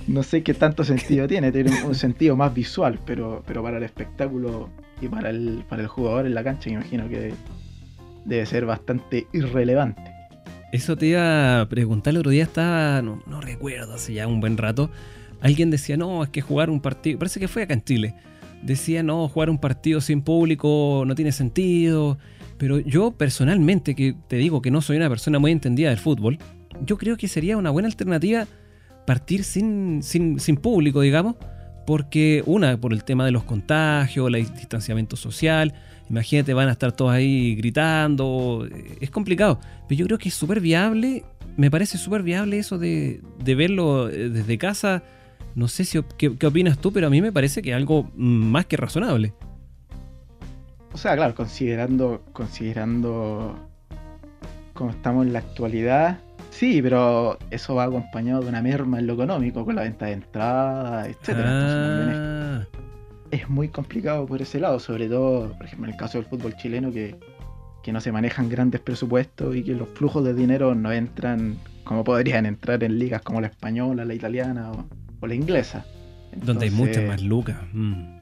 no 0.07 0.23
sé 0.23 0.43
qué 0.43 0.53
tanto 0.53 0.83
sentido 0.83 1.27
tiene, 1.27 1.51
tiene 1.51 1.83
un, 1.83 1.95
sentido 1.95 2.35
más 2.35 2.53
visual, 2.53 2.99
pero, 3.05 3.43
pero 3.47 3.63
para 3.63 3.77
el 3.77 3.83
espectáculo 3.83 4.69
y 5.01 5.07
para 5.07 5.29
el, 5.29 5.63
para 5.69 5.81
el 5.81 5.87
jugador 5.87 6.25
en 6.25 6.33
la 6.33 6.43
cancha 6.43 6.69
me 6.69 6.75
imagino 6.75 7.07
que 7.09 7.33
debe 8.25 8.45
ser 8.45 8.65
bastante 8.65 9.27
irrelevante. 9.33 10.01
Eso 10.71 10.95
te 10.97 11.07
iba 11.07 11.61
a 11.61 11.69
preguntar 11.69 12.11
el 12.13 12.17
otro 12.19 12.31
día, 12.31 12.43
estaba, 12.43 13.01
no, 13.01 13.21
no 13.27 13.41
recuerdo, 13.41 13.93
hace 13.93 14.13
ya 14.13 14.27
un 14.27 14.39
buen 14.39 14.57
rato, 14.57 14.89
alguien 15.41 15.69
decía, 15.69 15.97
no, 15.97 16.23
es 16.23 16.29
que 16.29 16.41
jugar 16.41 16.69
un 16.69 16.81
partido, 16.81 17.19
parece 17.19 17.39
que 17.39 17.47
fue 17.47 17.63
acá 17.63 17.73
en 17.73 17.83
Chile, 17.83 18.15
decía, 18.63 19.03
no, 19.03 19.27
jugar 19.27 19.49
un 19.49 19.59
partido 19.59 20.01
sin 20.01 20.21
público 20.21 21.03
no 21.05 21.13
tiene 21.15 21.31
sentido, 21.31 22.17
pero 22.57 22.79
yo 22.79 23.11
personalmente, 23.11 23.93
que 23.93 24.15
te 24.27 24.37
digo 24.37 24.61
que 24.61 24.71
no 24.71 24.81
soy 24.81 24.97
una 24.97 25.09
persona 25.09 25.37
muy 25.37 25.51
entendida 25.51 25.89
del 25.89 25.99
fútbol, 25.99 26.39
yo 26.85 26.97
creo 26.97 27.17
que 27.17 27.27
sería 27.27 27.57
una 27.57 27.69
buena 27.69 27.87
alternativa 27.87 28.47
partir 29.05 29.43
sin, 29.43 30.01
sin, 30.03 30.57
público, 30.57 31.01
digamos, 31.01 31.35
porque 31.85 32.43
una, 32.45 32.77
por 32.77 32.93
el 32.93 33.03
tema 33.03 33.25
de 33.25 33.31
los 33.31 33.43
contagios, 33.43 34.27
el 34.27 34.53
distanciamiento 34.53 35.15
social, 35.15 35.73
imagínate, 36.09 36.53
van 36.53 36.69
a 36.69 36.71
estar 36.71 36.91
todos 36.91 37.11
ahí 37.11 37.55
gritando, 37.55 38.67
es 39.01 39.09
complicado, 39.09 39.59
pero 39.87 39.99
yo 39.99 40.05
creo 40.05 40.17
que 40.17 40.29
es 40.29 40.35
súper 40.35 40.59
viable, 40.59 41.23
me 41.57 41.69
parece 41.69 41.97
súper 41.97 42.23
viable 42.23 42.57
eso 42.57 42.77
de, 42.77 43.21
de, 43.43 43.55
verlo 43.55 44.09
eh, 44.09 44.29
desde 44.29 44.57
casa, 44.57 45.03
no 45.55 45.67
sé 45.67 45.85
si, 45.85 45.99
qué, 46.17 46.35
qué 46.37 46.47
opinas 46.47 46.79
tú, 46.79 46.91
pero 46.91 47.07
a 47.07 47.09
mí 47.09 47.21
me 47.21 47.31
parece 47.31 47.61
que 47.61 47.71
es 47.71 47.75
algo 47.75 48.09
más 48.15 48.65
que 48.65 48.77
razonable. 48.77 49.33
O 50.93 50.97
sea, 50.97 51.15
claro, 51.15 51.33
considerando, 51.33 52.23
considerando 52.33 53.55
cómo 54.73 54.91
estamos 54.91 55.25
en 55.25 55.33
la 55.33 55.39
actualidad, 55.39 56.19
sí, 56.53 56.81
pero 56.81 57.37
eso 57.51 57.75
va 57.75 57.85
acompañado 57.85 58.41
de 58.41 58.49
una 58.49 58.61
merma 58.61 58.99
en 58.99 59.07
lo 59.07 59.13
económico, 59.13 59.65
con 59.65 59.75
la 59.75 59.83
venta 59.83 60.05
de 60.05 60.13
entradas, 60.13 61.07
etcétera. 61.07 61.49
Ah. 61.49 62.65
es, 63.31 63.49
muy 63.49 63.69
complicado 63.69 64.25
por 64.25 64.41
ese 64.41 64.59
lado, 64.59 64.79
sobre 64.79 65.07
todo, 65.07 65.51
por 65.53 65.65
ejemplo, 65.65 65.87
en 65.87 65.93
el 65.93 65.99
caso 65.99 66.17
del 66.17 66.27
fútbol 66.27 66.55
chileno, 66.55 66.91
que, 66.91 67.17
no 67.91 67.99
se 67.99 68.11
manejan 68.11 68.47
grandes 68.47 68.79
presupuestos 68.79 69.55
y 69.55 69.63
que 69.63 69.73
los 69.73 69.89
flujos 69.89 70.23
de 70.23 70.33
dinero 70.33 70.73
no 70.73 70.91
entran 70.91 71.57
como 71.83 72.05
podrían 72.05 72.45
entrar 72.45 72.81
en 72.83 72.97
ligas 72.97 73.21
como 73.21 73.41
la 73.41 73.47
española, 73.47 74.05
la 74.05 74.13
italiana 74.13 74.71
o, 74.71 75.27
la 75.27 75.35
inglesa. 75.35 75.85
Donde 76.35 76.65
hay 76.65 76.71
muchas 76.71 77.03
más 77.03 77.21
lucas. 77.21 77.57
Mm. 77.73 78.19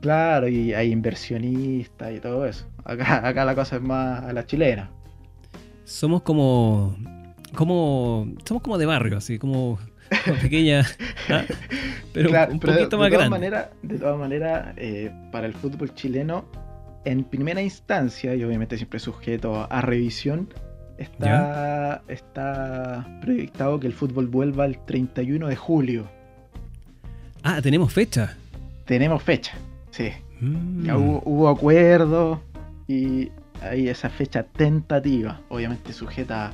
Claro, 0.00 0.48
y 0.48 0.72
hay 0.72 0.92
inversionistas 0.92 2.14
y 2.14 2.20
todo 2.20 2.46
eso. 2.46 2.66
Acá, 2.84 3.26
acá 3.26 3.44
la 3.44 3.54
cosa 3.54 3.76
es 3.76 3.82
más 3.82 4.22
a 4.22 4.32
la 4.32 4.46
chilena. 4.46 4.90
Somos 5.84 6.22
como. 6.22 6.96
Como. 7.54 8.28
somos 8.44 8.62
como 8.62 8.78
de 8.78 8.86
barrio, 8.86 9.18
así, 9.18 9.38
como. 9.38 9.78
pequeña. 10.42 10.86
¿ah? 11.28 11.44
Pero 12.12 12.30
un 12.50 12.60
poquito 12.60 12.98
más 12.98 13.10
de 13.10 13.16
todas 13.16 13.40
grande. 13.40 13.68
de 13.82 13.98
todas 13.98 14.18
maneras, 14.18 14.74
eh, 14.76 15.10
para 15.32 15.46
el 15.46 15.54
fútbol 15.54 15.94
chileno, 15.94 16.44
en 17.04 17.24
primera 17.24 17.60
instancia, 17.60 18.34
y 18.34 18.44
obviamente 18.44 18.76
siempre 18.76 18.98
sujeto 18.98 19.66
a, 19.70 19.80
revisión, 19.80 20.48
está, 20.98 22.02
está 22.08 23.06
proyectado 23.20 23.78
que 23.80 23.86
el 23.86 23.92
fútbol 23.92 24.28
vuelva 24.28 24.64
el 24.64 24.78
31 24.84 25.48
de 25.48 25.56
julio. 25.56 26.08
Ah, 27.42 27.60
tenemos 27.62 27.92
fecha. 27.92 28.36
Tenemos 28.86 29.22
fecha. 29.22 29.52
Sí. 29.90 30.10
Ya 30.40 30.96
mm. 30.96 31.22
hubo, 31.24 31.48
acuerdo 31.48 32.42
y 32.88 33.30
hay 33.62 33.88
esa 33.88 34.10
fecha 34.10 34.42
tentativa, 34.42 35.40
obviamente 35.48 35.92
sujeta 35.92 36.46
a, 36.46 36.52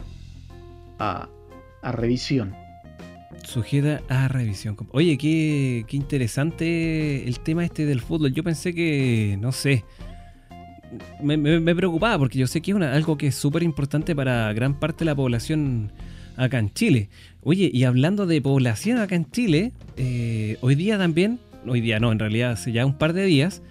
revisión. 1.82 2.54
Sujeta 3.44 4.02
a 4.09 4.28
revisión. 4.28 4.76
Oye, 4.92 5.18
qué, 5.18 5.85
interesante 5.90 7.26
el 7.26 7.40
tema 7.40 7.64
este 7.64 7.87
del 7.87 8.00
fútbol. 8.00 8.32
Yo 8.32 8.44
pensé 8.44 8.75
que, 8.75 9.37
no 9.40 9.52
sé, 9.52 9.85
me, 11.23 11.75
preocupaba 11.75 12.18
porque 12.18 12.38
yo 12.38 12.47
sé 12.47 12.61
que 12.61 12.71
es 12.71 12.76
algo 12.76 13.16
que 13.16 13.28
es 13.28 13.35
súper 13.35 13.62
importante 13.62 14.14
para 14.14 14.52
gran 14.52 14.78
parte 14.78 15.00
de 15.00 15.06
la 15.06 15.14
población 15.14 15.92
acá 16.37 16.59
en 16.59 16.73
Chile. 16.73 17.09
Oye, 17.42 17.71
y 17.73 17.85
hablando 17.85 18.26
de 18.26 18.40
población 18.40 18.99
acá 18.99 19.16
en 19.16 19.30
Chile, 19.30 19.73
eh, 19.97 20.56
hoy 20.61 20.75
día 20.75 20.99
también 20.99 21.40
hoy 21.66 21.80
día 21.80 22.00
no, 22.00 22.12
en 22.12 22.18
realidad 22.18 22.52
hace 22.52 22.73
ya 22.73 22.87
un 22.87 22.94
par 22.94 23.12
de 23.12 23.25
días, 23.25 23.62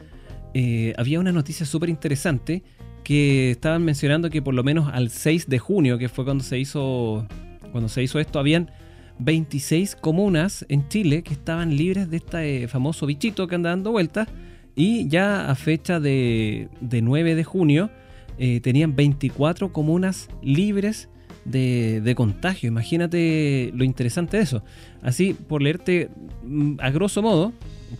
eh, 0.53 0.93
había 0.97 1.19
una 1.19 1.31
noticia 1.31 1.65
súper 1.65 1.89
interesante 1.89 2.63
que 3.03 3.51
estaban 3.51 3.84
mencionando 3.84 4.29
que 4.29 4.41
por 4.41 4.53
lo 4.53 4.63
menos 4.63 4.89
al 4.93 5.10
6 5.10 5.48
de 5.48 5.60
junio, 5.60 5.98
que 5.98 6.10
fue 6.10 6.25
cuando 6.25 6.43
se 6.43 6.60
hizo, 6.60 7.27
cuando 7.72 7.89
se 7.89 8.03
hizo 8.03 8.20
esto, 8.20 8.39
habían 8.39 8.72
26 9.20 9.96
comunas 9.96 10.65
en 10.70 10.88
Chile 10.88 11.24
que 11.24 11.34
estaban 11.34 11.75
libres 11.75 12.10
de 12.10 12.17
este 12.17 12.67
famoso 12.67 13.05
bichito 13.05 13.48
que 13.48 13.55
anda 13.55 13.70
dando 13.70 13.91
vueltas 13.91 14.27
y 14.75 15.08
ya 15.08 15.50
a 15.50 15.55
fecha 15.55 16.00
de, 16.00 16.70
9 16.81 17.36
de 17.36 17.43
junio 17.43 17.89
eh, 18.38 18.62
tenían 18.62 18.96
24 18.96 19.72
comunas 19.72 20.29
libres 20.41 21.10
de, 21.46 22.13
contagio. 22.15 22.67
Imagínate 22.67 23.72
lo 23.75 23.84
interesante 23.84 24.38
de 24.38 24.43
eso. 24.43 24.63
Así, 25.01 25.34
por 25.34 25.62
leerte 25.62 26.10
mm, 26.43 26.75
a 26.79 26.89
grosso 26.91 27.22
modo, 27.22 27.53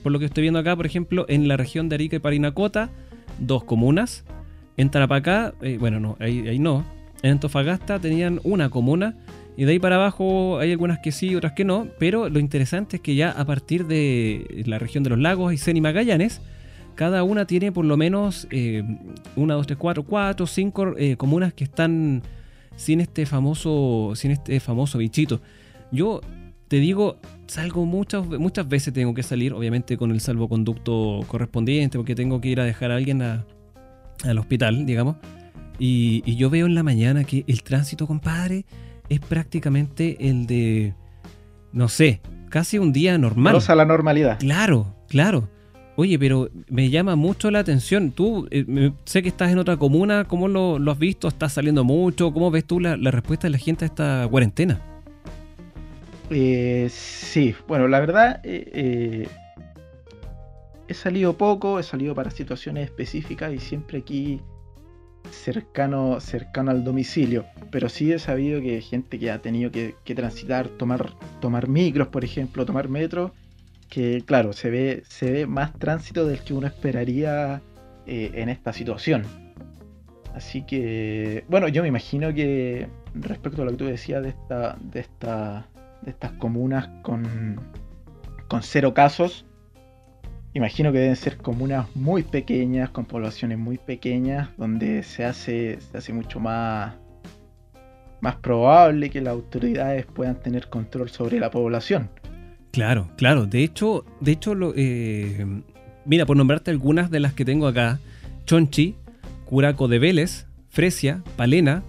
por 0.04 0.12
lo 0.12 0.20
que 0.20 0.26
estoy 0.26 0.44
viendo 0.44 0.60
acá, 0.60 0.76
por 0.76 0.86
ejemplo, 0.86 1.26
en 1.28 1.48
la 1.48 1.58
región 1.58 1.90
de 1.90 1.96
Arica 1.96 2.16
y 2.16 2.20
Parinacota, 2.20 2.90
dos 3.40 3.64
comunas. 3.64 4.24
En 4.78 4.90
Tarapacá, 4.90 5.54
eh, 5.62 5.78
bueno, 5.80 6.00
no, 6.00 6.18
ahí, 6.20 6.60
no. 6.60 6.86
En 7.24 7.32
Antofagasta 7.32 8.00
tenían 8.00 8.40
una 8.44 8.70
comuna. 8.70 9.16
Y 9.58 9.66
de 9.66 9.74
ahí 9.74 9.80
para 9.80 9.98
abajo 9.98 10.60
hay 10.60 10.72
algunas 10.72 11.00
que 11.00 11.12
sí, 11.12 11.36
otras 11.36 11.54
que 11.54 11.66
no. 11.66 11.88
Pero 12.00 12.30
lo 12.30 12.40
interesante 12.40 12.98
es 12.98 13.02
que 13.02 13.16
ya 13.16 13.32
a 13.32 13.46
partir 13.46 13.86
de 13.86 14.64
la 14.66 14.80
región 14.80 15.04
de 15.04 15.12
los 15.12 15.20
lagos, 15.20 15.52
Aysén 15.52 15.78
y 15.78 15.82
Magallanes, 15.82 16.42
cada 16.96 17.24
una 17.24 17.46
tiene 17.46 17.72
por 17.72 17.86
lo 17.86 17.98
menos 17.98 18.48
eh, 18.52 18.84
una, 19.36 19.56
dos, 19.56 19.68
tres, 19.68 19.78
cuatro, 19.78 20.04
cuatro, 20.04 20.48
cinco 20.48 20.98
eh, 20.98 21.16
comunas 21.18 21.54
que 21.54 21.64
están 21.64 22.24
sin 22.76 23.02
este 23.02 23.26
famoso, 23.26 24.14
sin 24.16 24.32
este 24.32 24.60
famoso 24.60 24.98
bichito. 24.98 25.42
Yo 25.92 26.22
te 26.68 26.78
digo, 26.78 27.18
salgo 27.48 27.86
muchas, 27.86 28.26
muchas 28.26 28.68
veces 28.68 28.94
tengo 28.94 29.14
que 29.14 29.24
salir, 29.24 29.54
obviamente 29.54 29.98
con 29.98 30.12
el 30.12 30.22
salvoconducto 30.22 31.20
correspondiente, 31.28 31.98
porque 31.98 32.16
tengo 32.16 32.40
que 32.40 32.48
ir 32.48 32.62
a 32.62 32.64
dejar 32.64 32.92
a 32.92 32.96
alguien 32.96 33.22
al 34.26 34.38
hospital, 34.38 34.86
digamos. 34.86 35.18
Y, 35.80 36.36
yo 36.36 36.50
veo 36.50 36.66
en 36.66 36.76
la 36.76 36.84
mañana 36.84 37.24
que 37.24 37.44
el 37.48 37.64
tránsito, 37.64 38.08
compadre, 38.08 38.66
es 39.10 39.20
prácticamente 39.20 40.30
el 40.30 40.46
de, 40.46 40.94
no 41.74 41.88
sé, 41.88 42.22
casi 42.50 42.78
un 42.78 42.94
día 42.94 43.18
normal. 43.18 43.58
a 43.68 43.76
la 43.76 43.86
normalidad. 43.86 44.40
Claro, 44.40 44.96
claro. 45.08 45.50
Oye, 45.96 46.18
pero 46.18 46.50
me 46.70 46.90
llama 46.90 47.16
mucho 47.16 47.52
la 47.52 47.60
atención. 47.60 48.12
Tú, 48.12 48.48
eh, 48.52 48.92
sé 49.06 49.22
que 49.22 49.30
estás 49.30 49.52
en 49.52 49.58
otra 49.58 49.78
comuna, 49.78 50.26
¿cómo 50.26 50.48
lo, 50.48 50.92
has 50.92 51.00
visto? 51.00 51.28
¿Estás 51.28 51.54
saliendo 51.54 51.84
mucho? 51.84 52.32
¿Cómo 52.32 52.52
ves 52.52 52.66
tú 52.66 52.80
la 52.80 52.96
respuesta 53.12 53.48
de 53.48 53.52
la 53.52 53.58
gente 53.58 53.86
a 53.86 53.88
esta 53.88 54.28
cuarentena? 54.30 54.82
Eh, 56.34 56.88
sí, 56.90 57.54
bueno, 57.68 57.90
la 57.90 58.00
verdad, 58.00 58.40
eh, 58.44 58.72
eh, 58.74 59.28
he 60.92 60.94
salido 60.94 61.38
poco, 61.38 61.80
he 61.80 61.84
salido 61.84 62.16
para 62.16 62.32
situaciones 62.32 62.86
específicas 62.86 63.54
y 63.54 63.60
siempre 63.60 64.00
aquí 64.00 64.42
cercano, 65.30 66.20
cercano 66.20 66.72
al 66.72 66.84
domicilio. 66.84 67.46
Pero 67.72 67.90
sí 67.90 68.12
he 68.12 68.20
sabido 68.20 68.62
que 68.62 68.76
hay 68.76 68.82
gente 68.82 69.20
que 69.20 69.32
ha 69.32 69.42
tenido 69.42 69.72
que, 69.72 69.96
transitar, 70.16 70.68
tomar, 70.70 71.14
tomar 71.40 71.68
micros, 71.68 72.08
por 72.10 72.24
ejemplo, 72.24 72.66
tomar 72.66 72.90
metro, 72.90 73.34
que 73.90 74.24
claro, 74.26 74.54
se 74.54 74.70
ve, 74.70 75.04
se 75.08 75.32
ve 75.32 75.48
más 75.48 75.74
tránsito 75.78 76.26
del 76.26 76.40
que 76.42 76.54
uno 76.54 76.68
esperaría 76.68 77.62
en 78.06 78.50
esta 78.50 78.74
situación. 78.74 79.24
Así 80.36 80.66
que, 80.66 81.46
bueno, 81.50 81.68
yo 81.68 81.82
me 81.82 81.88
imagino 81.88 82.34
que 82.34 82.88
respecto 83.14 83.62
a 83.62 83.66
lo 83.66 83.72
que 83.72 83.78
tú 83.78 83.86
decías 83.86 84.24
de 84.24 84.30
esta, 84.30 84.78
de 84.80 85.02
esta 85.02 85.68
de 86.02 86.12
estas 86.12 86.32
comunas 86.34 86.90
con, 87.02 87.60
con 88.48 88.64
cero 88.64 88.94
casos, 88.94 89.46
imagino 90.54 90.92
que 90.92 91.00
deben 91.00 91.16
ser 91.16 91.38
comunas 91.38 91.88
muy 91.96 92.24
pequeñas, 92.24 92.90
con 92.90 93.06
poblaciones 93.06 93.58
muy 93.58 93.78
pequeñas, 93.78 94.50
donde 94.58 95.04
se 95.04 95.26
hace, 95.26 95.80
se 95.80 95.98
hace 95.98 96.14
mucho 96.14 96.40
más, 96.40 96.96
más 98.20 98.36
probable 98.36 99.10
que 99.10 99.22
las 99.22 99.34
autoridades 99.34 100.06
puedan 100.06 100.40
tener 100.40 100.68
control 100.68 101.10
sobre 101.10 101.40
la 101.40 101.52
población. 101.52 102.10
Claro, 102.72 103.10
claro. 103.18 103.46
De 103.46 103.64
hecho, 103.64 104.06
de 104.20 104.32
hecho, 104.32 104.56
lo, 104.56 104.74
eh, 104.76 105.46
mira, 106.06 106.26
por 106.26 106.38
nombrarte 106.38 106.72
algunas 106.72 107.12
de 107.12 107.20
las 107.20 107.34
que 107.34 107.46
tengo 107.46 107.68
acá: 107.68 108.00
Chonchi, 108.46 108.96
Curaco 109.46 109.88
de 109.88 110.00
Vélez, 110.00 110.46
Fresia, 110.70 111.22
Palena, 111.36 111.84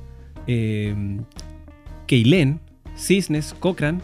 eh, 0.47 0.95
Cisnes, 2.97 3.55
Cochrane, 3.59 4.01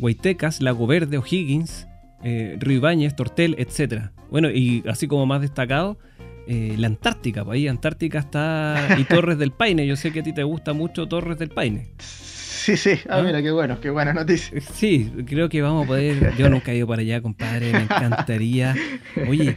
Huaytecas, 0.00 0.60
Lago 0.60 0.86
Verde, 0.86 1.18
O'Higgins, 1.18 1.85
eh, 2.28 2.56
Río 2.58 2.78
Ibáñez, 2.78 3.14
Tortel, 3.14 3.54
etc. 3.56 4.10
Bueno, 4.30 4.50
y 4.50 4.82
así 4.88 5.06
como 5.06 5.26
más 5.26 5.40
destacado, 5.40 5.96
eh, 6.48 6.74
la 6.76 6.88
Antártica. 6.88 7.44
Pues 7.44 7.56
ahí 7.56 7.68
Antártica 7.68 8.18
está 8.18 8.96
y 8.98 9.04
Torres 9.08 9.38
del 9.38 9.52
Paine. 9.52 9.86
Yo 9.86 9.94
sé 9.94 10.10
que 10.10 10.20
a 10.20 10.22
ti 10.24 10.32
te 10.32 10.42
gusta 10.42 10.72
mucho 10.72 11.06
Torres 11.06 11.38
del 11.38 11.50
Paine. 11.50 11.90
Sí, 11.98 12.76
sí. 12.76 12.94
Ah, 13.08 13.18
¿Ah? 13.18 13.22
mira, 13.22 13.40
qué 13.42 13.52
bueno, 13.52 13.80
qué 13.80 13.90
buena 13.90 14.12
noticia. 14.12 14.60
Sí, 14.60 15.12
creo 15.24 15.48
que 15.48 15.62
vamos 15.62 15.84
a 15.84 15.86
poder. 15.86 16.34
Yo 16.36 16.48
nunca 16.48 16.72
he 16.72 16.78
ido 16.78 16.88
para 16.88 17.02
allá, 17.02 17.22
compadre. 17.22 17.70
Me 17.70 17.82
encantaría. 17.82 18.74
Oye, 19.28 19.56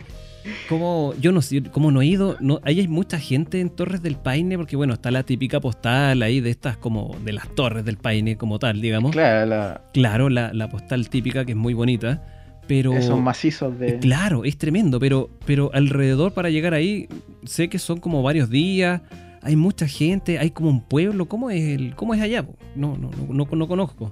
¿Cómo, 0.67 1.13
yo 1.19 1.31
no 1.31 1.41
sé, 1.41 1.63
cómo 1.63 1.91
no 1.91 2.01
he 2.01 2.05
ido, 2.05 2.37
no, 2.39 2.59
ahí 2.63 2.79
hay 2.79 2.87
mucha 2.87 3.19
gente 3.19 3.59
en 3.59 3.69
Torres 3.69 4.01
del 4.01 4.15
Paine, 4.15 4.57
porque 4.57 4.75
bueno, 4.75 4.93
está 4.93 5.11
la 5.11 5.23
típica 5.23 5.59
postal 5.59 6.21
ahí 6.21 6.39
de 6.39 6.49
estas 6.49 6.77
como 6.77 7.15
de 7.23 7.33
las 7.33 7.47
Torres 7.55 7.85
del 7.85 7.97
Paine 7.97 8.37
como 8.37 8.59
tal, 8.59 8.81
digamos. 8.81 9.11
Claro, 9.11 9.45
la, 9.45 9.81
claro, 9.93 10.29
la, 10.29 10.69
postal 10.69 11.09
típica 11.09 11.45
que 11.45 11.51
es 11.51 11.57
muy 11.57 11.73
bonita. 11.73 12.23
Pero, 12.69 12.93
Esos 12.93 13.19
macizos 13.19 13.79
de... 13.79 13.97
Claro, 13.97 14.45
es 14.45 14.55
tremendo, 14.55 14.99
pero, 14.99 15.31
pero 15.47 15.71
alrededor 15.73 16.35
para 16.35 16.51
llegar 16.51 16.75
ahí, 16.75 17.09
sé 17.43 17.67
que 17.67 17.79
son 17.79 17.99
como 17.99 18.21
varios 18.21 18.51
días, 18.51 19.01
hay 19.41 19.55
mucha 19.55 19.87
gente, 19.87 20.37
hay 20.37 20.51
como 20.51 20.69
un 20.69 20.81
pueblo, 20.83 21.25
¿cómo 21.25 21.49
es, 21.49 21.63
el, 21.63 21.95
cómo 21.95 22.13
es 22.13 22.21
allá? 22.21 22.45
No, 22.75 22.95
no, 22.95 23.09
no, 23.27 23.47
no, 23.51 23.67
conozco. 23.67 24.11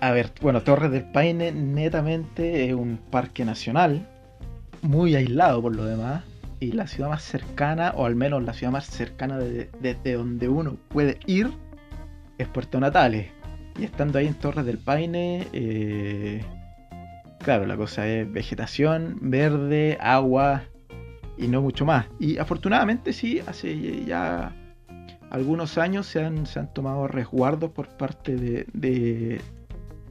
A 0.00 0.10
ver, 0.10 0.32
bueno, 0.42 0.62
Torres 0.62 0.90
del 0.90 1.04
Paine 1.04 1.52
netamente 1.52 2.66
es 2.66 2.74
un 2.74 2.98
parque 3.12 3.44
nacional 3.44 4.04
muy 4.82 5.14
aislado 5.14 5.62
por 5.62 5.76
lo 5.76 5.84
demás. 5.84 6.24
Y 6.58 6.72
la 6.72 6.88
ciudad 6.88 7.10
más 7.10 7.22
cercana, 7.22 7.92
o 7.94 8.06
al 8.06 8.16
menos 8.16 8.42
la 8.42 8.54
ciudad 8.54 8.72
más 8.72 8.86
cercana 8.86 9.38
desde 9.38 10.14
donde 10.14 10.48
uno 10.48 10.76
puede 10.88 11.20
ir, 11.26 11.52
es 12.38 12.48
Puerto 12.48 12.80
Natales. 12.80 13.28
Y 13.78 13.84
estando 13.84 14.18
ahí 14.18 14.26
en 14.26 14.34
Torres 14.34 14.66
del 14.66 14.78
Paine, 14.78 15.46
eh, 15.52 16.42
claro, 17.38 17.66
la 17.66 17.76
cosa 17.76 18.06
es 18.06 18.30
vegetación, 18.30 19.18
verde, 19.20 19.98
agua 20.00 20.64
y 21.36 21.48
no 21.48 21.62
mucho 21.62 21.84
más. 21.84 22.06
Y 22.18 22.38
afortunadamente 22.38 23.12
sí, 23.12 23.40
hace 23.46 24.04
ya 24.04 24.52
algunos 25.30 25.78
años 25.78 26.06
se 26.06 26.24
han, 26.24 26.46
se 26.46 26.58
han 26.58 26.72
tomado 26.72 27.06
resguardos 27.06 27.70
por 27.70 27.88
parte 27.88 28.36
de, 28.36 29.40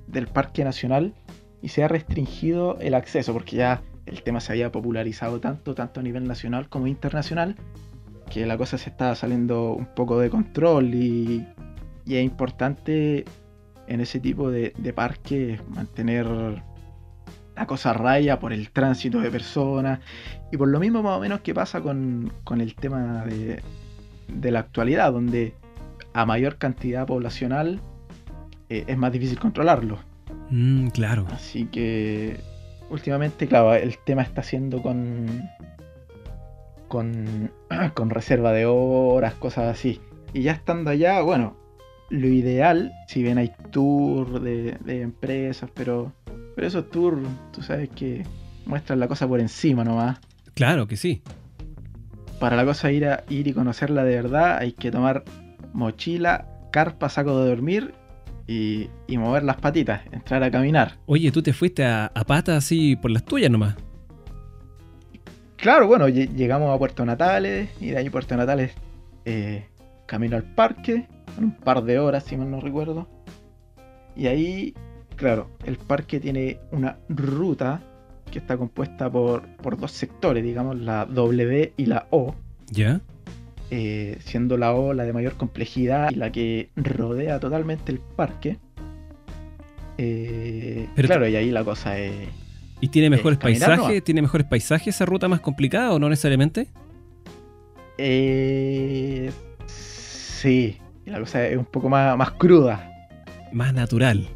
del 0.08 0.28
Parque 0.28 0.64
Nacional 0.64 1.14
y 1.62 1.70
se 1.70 1.84
ha 1.84 1.88
restringido 1.88 2.78
el 2.80 2.94
acceso, 2.94 3.34
porque 3.34 3.58
ya 3.58 3.82
el 4.06 4.24
tema 4.24 4.40
se 4.40 4.54
había 4.54 4.72
popularizado 4.72 5.40
tanto, 5.40 5.76
tanto 5.76 6.00
a 6.00 6.04
nivel 6.04 6.28
nacional 6.28 6.70
como 6.70 6.88
internacional, 6.88 7.56
que 8.30 8.46
la 8.46 8.58
cosa 8.58 8.78
se 8.78 8.90
estaba 8.90 9.16
saliendo 9.16 9.74
un 9.74 9.88
poco 9.88 10.20
de 10.20 10.30
control 10.30 10.94
y, 10.94 11.46
es 12.06 12.24
importante 12.24 13.26
en 13.88 14.00
ese 14.00 14.20
tipo 14.20 14.50
de, 14.50 14.72
parques 14.96 15.60
mantener 15.70 16.28
la 17.58 17.66
cosa 17.66 17.92
raya 17.92 18.40
por 18.40 18.54
el 18.54 18.70
tránsito 18.70 19.20
de 19.20 19.32
personas 19.32 20.00
y 20.52 20.58
por 20.58 20.68
lo 20.68 20.80
mismo 20.80 21.02
más 21.02 21.18
o 21.18 21.20
menos 21.20 21.42
que 21.42 21.54
pasa 21.54 21.82
con, 21.82 22.32
el 22.60 22.76
tema 22.76 23.26
de, 23.26 23.62
la 24.52 24.60
actualidad, 24.60 25.12
donde 25.12 25.54
a 26.14 26.26
mayor 26.26 26.58
cantidad 26.58 27.08
poblacional 27.08 27.82
eh, 28.70 28.84
es 28.88 28.98
más 28.98 29.12
difícil 29.12 29.40
controlarlo. 29.40 29.98
Mm, 30.52 30.90
claro. 30.90 31.26
Así 31.32 31.66
que 31.66 32.40
últimamente, 32.90 33.48
claro, 33.48 33.74
el 33.74 33.98
tema 33.98 34.22
está 34.22 34.44
siendo 34.44 34.82
con, 34.84 35.42
con, 36.88 37.52
con 37.96 38.10
reserva 38.12 38.52
de 38.52 38.68
horas, 38.68 39.34
cosas 39.34 39.66
así. 39.66 40.00
Y 40.34 40.44
ya 40.44 40.52
estando 40.52 40.92
allá, 40.92 41.22
bueno, 41.22 41.56
lo 42.10 42.28
ideal, 42.28 42.94
si 43.08 43.24
bien 43.24 43.38
hay 43.38 43.52
tours 43.72 44.42
de, 44.42 45.02
empresas, 45.02 45.70
pero, 45.74 46.14
pero 46.58 46.70
esos 46.70 46.90
tours, 46.90 47.22
tú 47.54 47.62
sabes 47.62 47.88
que 47.90 48.26
muestran 48.66 49.00
la 49.00 49.08
cosa 49.08 49.28
por 49.28 49.40
encima 49.40 49.84
nomás. 49.84 50.18
Claro 50.56 50.88
que 50.88 50.98
sí. 50.98 51.22
Para 52.40 52.56
la 52.56 52.66
cosa 52.66 52.92
ir, 52.92 53.06
a, 53.06 53.24
ir 53.30 53.48
y 53.48 53.54
conocerla 53.54 54.04
de 54.04 54.16
verdad, 54.16 54.58
hay 54.58 54.72
que 54.72 54.90
tomar 54.90 55.24
mochila, 55.74 56.48
carpa, 56.72 57.10
saco 57.10 57.40
de 57.44 57.50
dormir 57.50 57.94
y, 58.48 58.90
mover 59.08 59.44
las 59.44 59.58
patitas, 59.58 60.02
entrar 60.12 60.42
a 60.42 60.50
caminar. 60.50 60.98
Oye, 61.06 61.32
tú 61.32 61.44
te 61.44 61.54
fuiste 61.54 61.86
a, 61.86 62.12
patas 62.26 62.58
así 62.58 62.96
por 62.96 63.12
las 63.12 63.24
tuyas 63.24 63.52
nomás. 63.52 63.76
Claro, 65.58 65.86
bueno, 65.86 66.10
llegamos 66.10 66.76
a 66.76 66.80
Puerto 66.80 67.06
Natales 67.06 67.70
y 67.80 67.92
de 67.92 67.98
ahí 67.98 68.10
Puerto 68.10 68.36
Natales 68.36 68.72
eh, 69.26 69.68
camino 70.08 70.36
al 70.36 70.56
parque, 70.56 71.08
un 71.38 71.52
par 71.52 71.84
de 71.84 72.00
horas 72.00 72.24
si 72.24 72.36
mal 72.36 72.50
no 72.50 72.60
recuerdo. 72.60 73.08
Y 74.16 74.26
ahí, 74.26 74.74
claro, 75.18 75.50
el 75.66 75.78
parque 75.78 76.22
tiene 76.22 76.60
una 76.72 76.98
ruta 77.10 77.82
que 78.32 78.40
está 78.40 78.58
compuesta 78.58 79.10
por, 79.10 79.46
por 79.58 79.78
dos 79.78 79.92
sectores, 79.92 80.44
digamos, 80.44 80.78
la 80.80 81.06
W 81.06 81.74
y 81.76 81.86
la 81.86 82.08
O. 82.12 82.36
¿Ya? 82.72 83.02
Eh, 83.70 84.18
siendo 84.22 84.58
la 84.58 84.74
O 84.74 84.94
la 84.94 85.04
de 85.04 85.12
mayor 85.12 85.34
complejidad 85.34 86.12
y 86.12 86.16
la 86.16 86.32
que 86.32 86.70
rodea 86.76 87.40
totalmente 87.40 87.92
el 87.92 88.00
parque. 88.00 88.58
Eh, 89.98 90.88
Pero 90.96 91.08
claro, 91.08 91.28
y 91.28 91.36
ahí 91.36 91.52
la 91.52 91.64
cosa 91.64 91.98
es. 91.98 92.14
¿Y 92.80 92.90
tiene 92.90 93.10
mejores 93.10 93.40
paisajes? 93.40 94.04
¿Tiene 94.04 94.22
mejores 94.22 94.46
paisajes 94.48 94.96
esa 94.96 95.06
ruta 95.06 95.28
más 95.28 95.40
complicada 95.40 95.94
o 95.94 96.00
no 96.00 96.08
necesariamente? 96.10 96.68
Eh, 97.98 99.32
sí, 99.66 100.78
la 101.06 101.20
cosa 101.20 101.48
es 101.48 101.58
un 101.58 101.66
poco 101.66 101.90
más, 101.90 102.16
más 102.16 102.32
cruda. 102.32 102.92
Más 103.52 103.74
natural. 103.74 104.30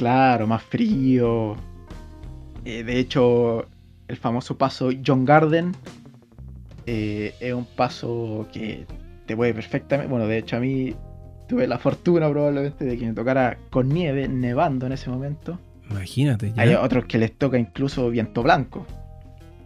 Claro, 0.00 0.46
más 0.46 0.62
frío. 0.62 1.56
de 2.64 2.98
hecho, 2.98 3.66
el 4.08 4.16
famoso 4.16 4.56
paso 4.56 4.88
John 5.06 5.26
Garden 5.26 5.72
eh, 6.86 7.34
es 7.38 7.52
un 7.52 7.66
paso 7.66 8.48
que 8.50 8.86
te 9.26 9.36
puede 9.36 9.52
perfectamente. 9.52 10.10
Bueno, 10.10 10.26
de 10.26 10.38
hecho, 10.38 10.56
a 10.56 10.60
mí 10.60 10.94
tuve 11.50 11.66
la 11.66 11.76
fortuna 11.76 12.30
probablemente 12.30 12.86
de 12.86 12.96
que 12.96 13.04
me 13.08 13.12
tocara 13.12 13.58
con 13.68 13.90
nieve, 13.90 14.26
nevando 14.26 14.86
en 14.86 14.92
ese 14.92 15.10
momento. 15.10 15.60
Imagínate. 15.90 16.54
Hay 16.56 16.72
otros 16.72 17.04
que 17.04 17.18
les 17.18 17.36
toca 17.36 17.58
incluso 17.58 18.08
viento 18.08 18.42
blanco. 18.42 18.86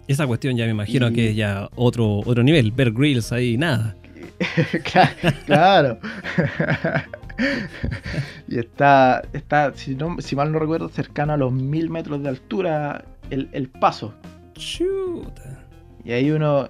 Esa 0.09 0.27
cuestión 0.27 0.57
ya 0.57 0.65
me 0.65 0.73
imagino 0.73 1.13
que 1.13 1.31
es 1.31 1.37
ya 1.37 1.69
otro, 1.77 2.23
otro 2.27 2.43
nivel. 2.43 2.73
Ver 2.73 2.91
grills 2.91 3.31
ahí, 3.31 3.57
nada. 3.57 3.95
claro. 5.47 6.01
y 8.49 8.59
está, 8.59 9.23
está 9.33 9.73
si, 9.75 9.95
no, 9.95 10.17
si 10.21 10.37
mal 10.37 10.53
no 10.53 10.59
recuerdo, 10.59 10.89
cercano 10.89 11.33
a 11.33 11.37
los 11.37 11.53
mil 11.53 11.91
metros 11.91 12.23
de 12.23 12.29
altura 12.29 13.05
el, 13.31 13.49
el 13.53 13.69
paso. 13.69 14.15
Chuta. 14.55 15.65
Y 16.05 16.13
ahí 16.13 16.31
uno 16.31 16.69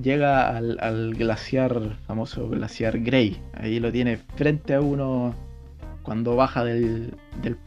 llega 0.00 0.56
al, 0.56 1.14
glaciar, 1.14 1.96
famoso 2.06 2.48
glaciar 2.48 3.00
Grey. 3.00 3.40
Ahí 3.54 3.80
lo 3.80 3.92
tiene 3.92 4.16
frente 4.36 4.74
a 4.74 4.80
uno 4.80 5.34
cuando 6.02 6.34
baja 6.36 6.64
del, 6.64 7.16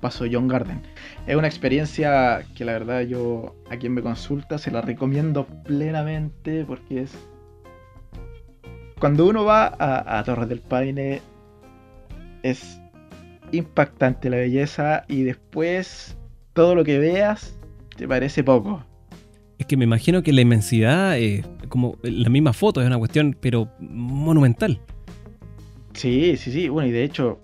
paso 0.01 0.25
John 0.31 0.47
Garden. 0.47 0.81
Es 1.27 1.35
una 1.35 1.47
experiencia 1.47 2.43
que 2.55 2.65
la 2.65 2.73
verdad 2.73 3.01
yo 3.01 3.55
a 3.69 3.77
quien 3.77 3.93
me 3.93 4.01
consulta 4.01 4.57
se 4.57 4.71
la 4.71 4.81
recomiendo 4.81 5.45
plenamente 5.63 6.65
porque 6.65 7.03
es... 7.03 7.13
Cuando 8.99 9.25
uno 9.25 9.43
va 9.43 9.67
a, 9.77 10.19
a 10.19 10.23
Torres 10.23 10.47
del 10.47 10.61
Paine 10.61 11.21
es 12.45 12.79
impactante 13.51 14.29
la 14.29 14.37
belleza 14.37 15.03
y 15.07 15.23
después 15.23 16.15
todo 16.53 16.75
lo 16.75 16.83
que 16.83 16.99
veas 16.99 17.57
te 17.97 18.07
parece 18.07 18.43
poco. 18.43 18.83
Es 19.57 19.65
que 19.65 19.77
me 19.77 19.85
imagino 19.85 20.21
que 20.21 20.33
la 20.33 20.41
inmensidad, 20.41 21.17
es 21.17 21.45
como 21.69 21.97
la 22.03 22.29
misma 22.29 22.53
foto, 22.53 22.81
es 22.81 22.87
una 22.87 22.97
cuestión, 22.97 23.35
pero 23.39 23.69
monumental. 23.79 24.79
Sí, 25.93 26.35
sí, 26.37 26.51
sí. 26.51 26.67
Bueno, 26.67 26.89
y 26.89 26.91
de 26.91 27.03
hecho, 27.03 27.39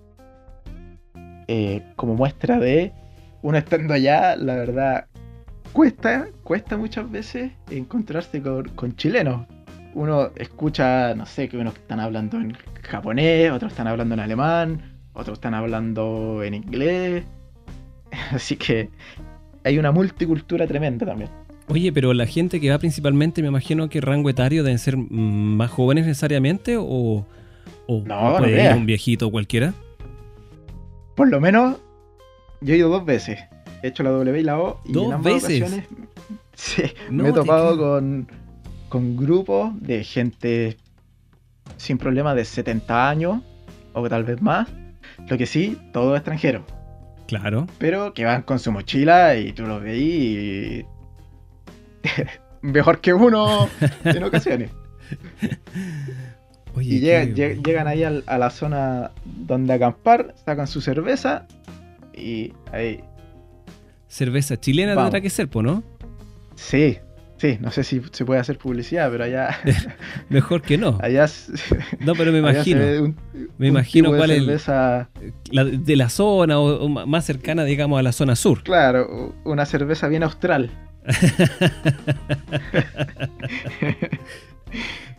eh, 1.48 1.82
como 1.96 2.14
muestra 2.14 2.58
de 2.58 2.92
uno 3.40 3.58
estando 3.58 3.94
allá, 3.94 4.36
la 4.36 4.56
verdad, 4.56 5.06
cuesta, 5.72 6.28
cuesta 6.44 6.76
muchas 6.76 7.10
veces 7.10 7.52
encontrarse 7.70 8.42
con, 8.42 8.94
chilenos. 8.96 9.46
Uno 9.94 10.30
escucha, 10.36 11.14
no 11.14 11.26
sé, 11.26 11.48
que 11.48 11.56
unos 11.56 11.74
están 11.74 12.00
hablando 12.00 12.38
en 12.38 12.56
japonés, 12.82 13.50
otros 13.50 13.72
están 13.72 13.86
hablando 13.88 14.14
en 14.14 14.20
alemán, 14.20 14.91
otros 15.12 15.36
están 15.36 15.54
hablando 15.54 16.42
en 16.42 16.54
inglés. 16.54 17.24
Así 18.32 18.56
que 18.56 18.90
hay 19.64 19.78
una 19.78 19.92
multicultura 19.92 20.66
tremenda 20.66 21.06
también. 21.06 21.30
Oye, 21.68 21.92
pero 21.92 22.12
la 22.12 22.26
gente 22.26 22.60
que 22.60 22.70
va 22.70 22.78
principalmente, 22.78 23.40
me 23.40 23.48
imagino 23.48 23.88
que 23.88 24.00
rango 24.00 24.28
etario 24.28 24.62
deben 24.62 24.78
ser 24.78 24.96
más 24.96 25.70
jóvenes 25.70 26.06
necesariamente 26.06 26.76
o, 26.76 27.24
o 27.86 28.02
No, 28.04 28.36
puede 28.38 28.64
no 28.64 28.70
ir 28.70 28.76
un 28.76 28.86
viejito 28.86 29.30
cualquiera. 29.30 29.72
Por 31.14 31.28
lo 31.28 31.40
menos, 31.40 31.78
yo 32.60 32.74
he 32.74 32.78
ido 32.78 32.88
dos 32.88 33.04
veces. 33.04 33.38
He 33.82 33.88
hecho 33.88 34.02
la 34.02 34.10
W 34.10 34.38
y 34.38 34.42
la 34.42 34.58
O. 34.58 34.80
Y 34.84 34.92
¿Dos 34.92 35.06
en 35.06 35.12
ambas 35.12 35.34
veces? 35.34 35.62
ocasiones 35.62 35.86
sí, 36.54 36.82
No 37.10 37.22
me 37.22 37.30
he 37.30 37.32
topado 37.32 37.78
con, 37.78 38.28
con 38.88 39.16
grupos 39.16 39.72
de 39.80 40.04
gente 40.04 40.76
sin 41.76 41.98
problemas 41.98 42.36
de 42.36 42.44
70 42.44 43.08
años 43.08 43.40
o 43.92 44.08
tal 44.08 44.24
vez 44.24 44.42
más. 44.42 44.68
Lo 45.28 45.38
que 45.38 45.46
sí, 45.46 45.78
todo 45.92 46.14
extranjero. 46.16 46.64
Claro. 47.26 47.66
Pero 47.78 48.12
que 48.12 48.24
van 48.24 48.42
con 48.42 48.58
su 48.58 48.70
mochila 48.72 49.36
y 49.36 49.52
tú 49.52 49.64
los 49.66 49.82
veís 49.82 50.82
y... 50.82 50.86
Mejor 52.62 53.00
que 53.00 53.12
uno 53.14 53.68
en 54.04 54.22
ocasiones. 54.24 54.70
Oye, 56.74 56.94
Y 56.96 57.00
llega- 57.00 57.24
qué- 57.34 57.34
lleg- 57.56 57.64
llegan 57.66 57.86
ahí 57.88 58.02
al- 58.04 58.24
a 58.26 58.38
la 58.38 58.50
zona 58.50 59.10
donde 59.24 59.72
acampar, 59.74 60.34
sacan 60.44 60.66
su 60.66 60.80
cerveza 60.80 61.46
y 62.14 62.52
ahí. 62.72 63.00
cerveza 64.08 64.58
chilena 64.58 64.94
Vamos. 64.94 65.10
tendrá 65.10 65.20
que 65.22 65.30
ser, 65.30 65.48
¿no? 65.54 65.82
Sí, 66.54 66.98
sí, 67.42 67.58
no 67.60 67.72
sé 67.72 67.82
si 67.82 68.00
se 68.12 68.24
puede 68.24 68.38
hacer 68.40 68.56
publicidad, 68.56 69.10
pero 69.10 69.24
allá. 69.24 69.58
Mejor 70.28 70.62
que 70.62 70.78
no. 70.78 70.96
allá, 71.02 71.26
No, 71.98 72.14
pero 72.14 72.30
me 72.30 72.38
imagino. 72.44 72.80
un- 72.80 73.16
Me 73.58 73.66
un 73.66 73.72
imagino 73.72 74.10
cuál 74.10 74.30
es 74.30 74.38
cerveza, 74.44 75.08
La- 75.50 75.64
de 75.64 75.96
la 75.96 76.08
zona 76.08 76.58
o, 76.60 76.88
más 76.88 77.24
cercana, 77.24 77.64
digamos, 77.64 77.98
a 77.98 78.02
la 78.02 78.12
zona 78.12 78.36
sur. 78.36 78.62
Claro, 78.62 79.34
una 79.44 79.66
cerveza 79.66 80.06
bien 80.08 80.22
austral. 80.22 80.70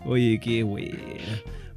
Oye, 0.05 0.39
qué 0.39 0.63
buena. 0.63 0.97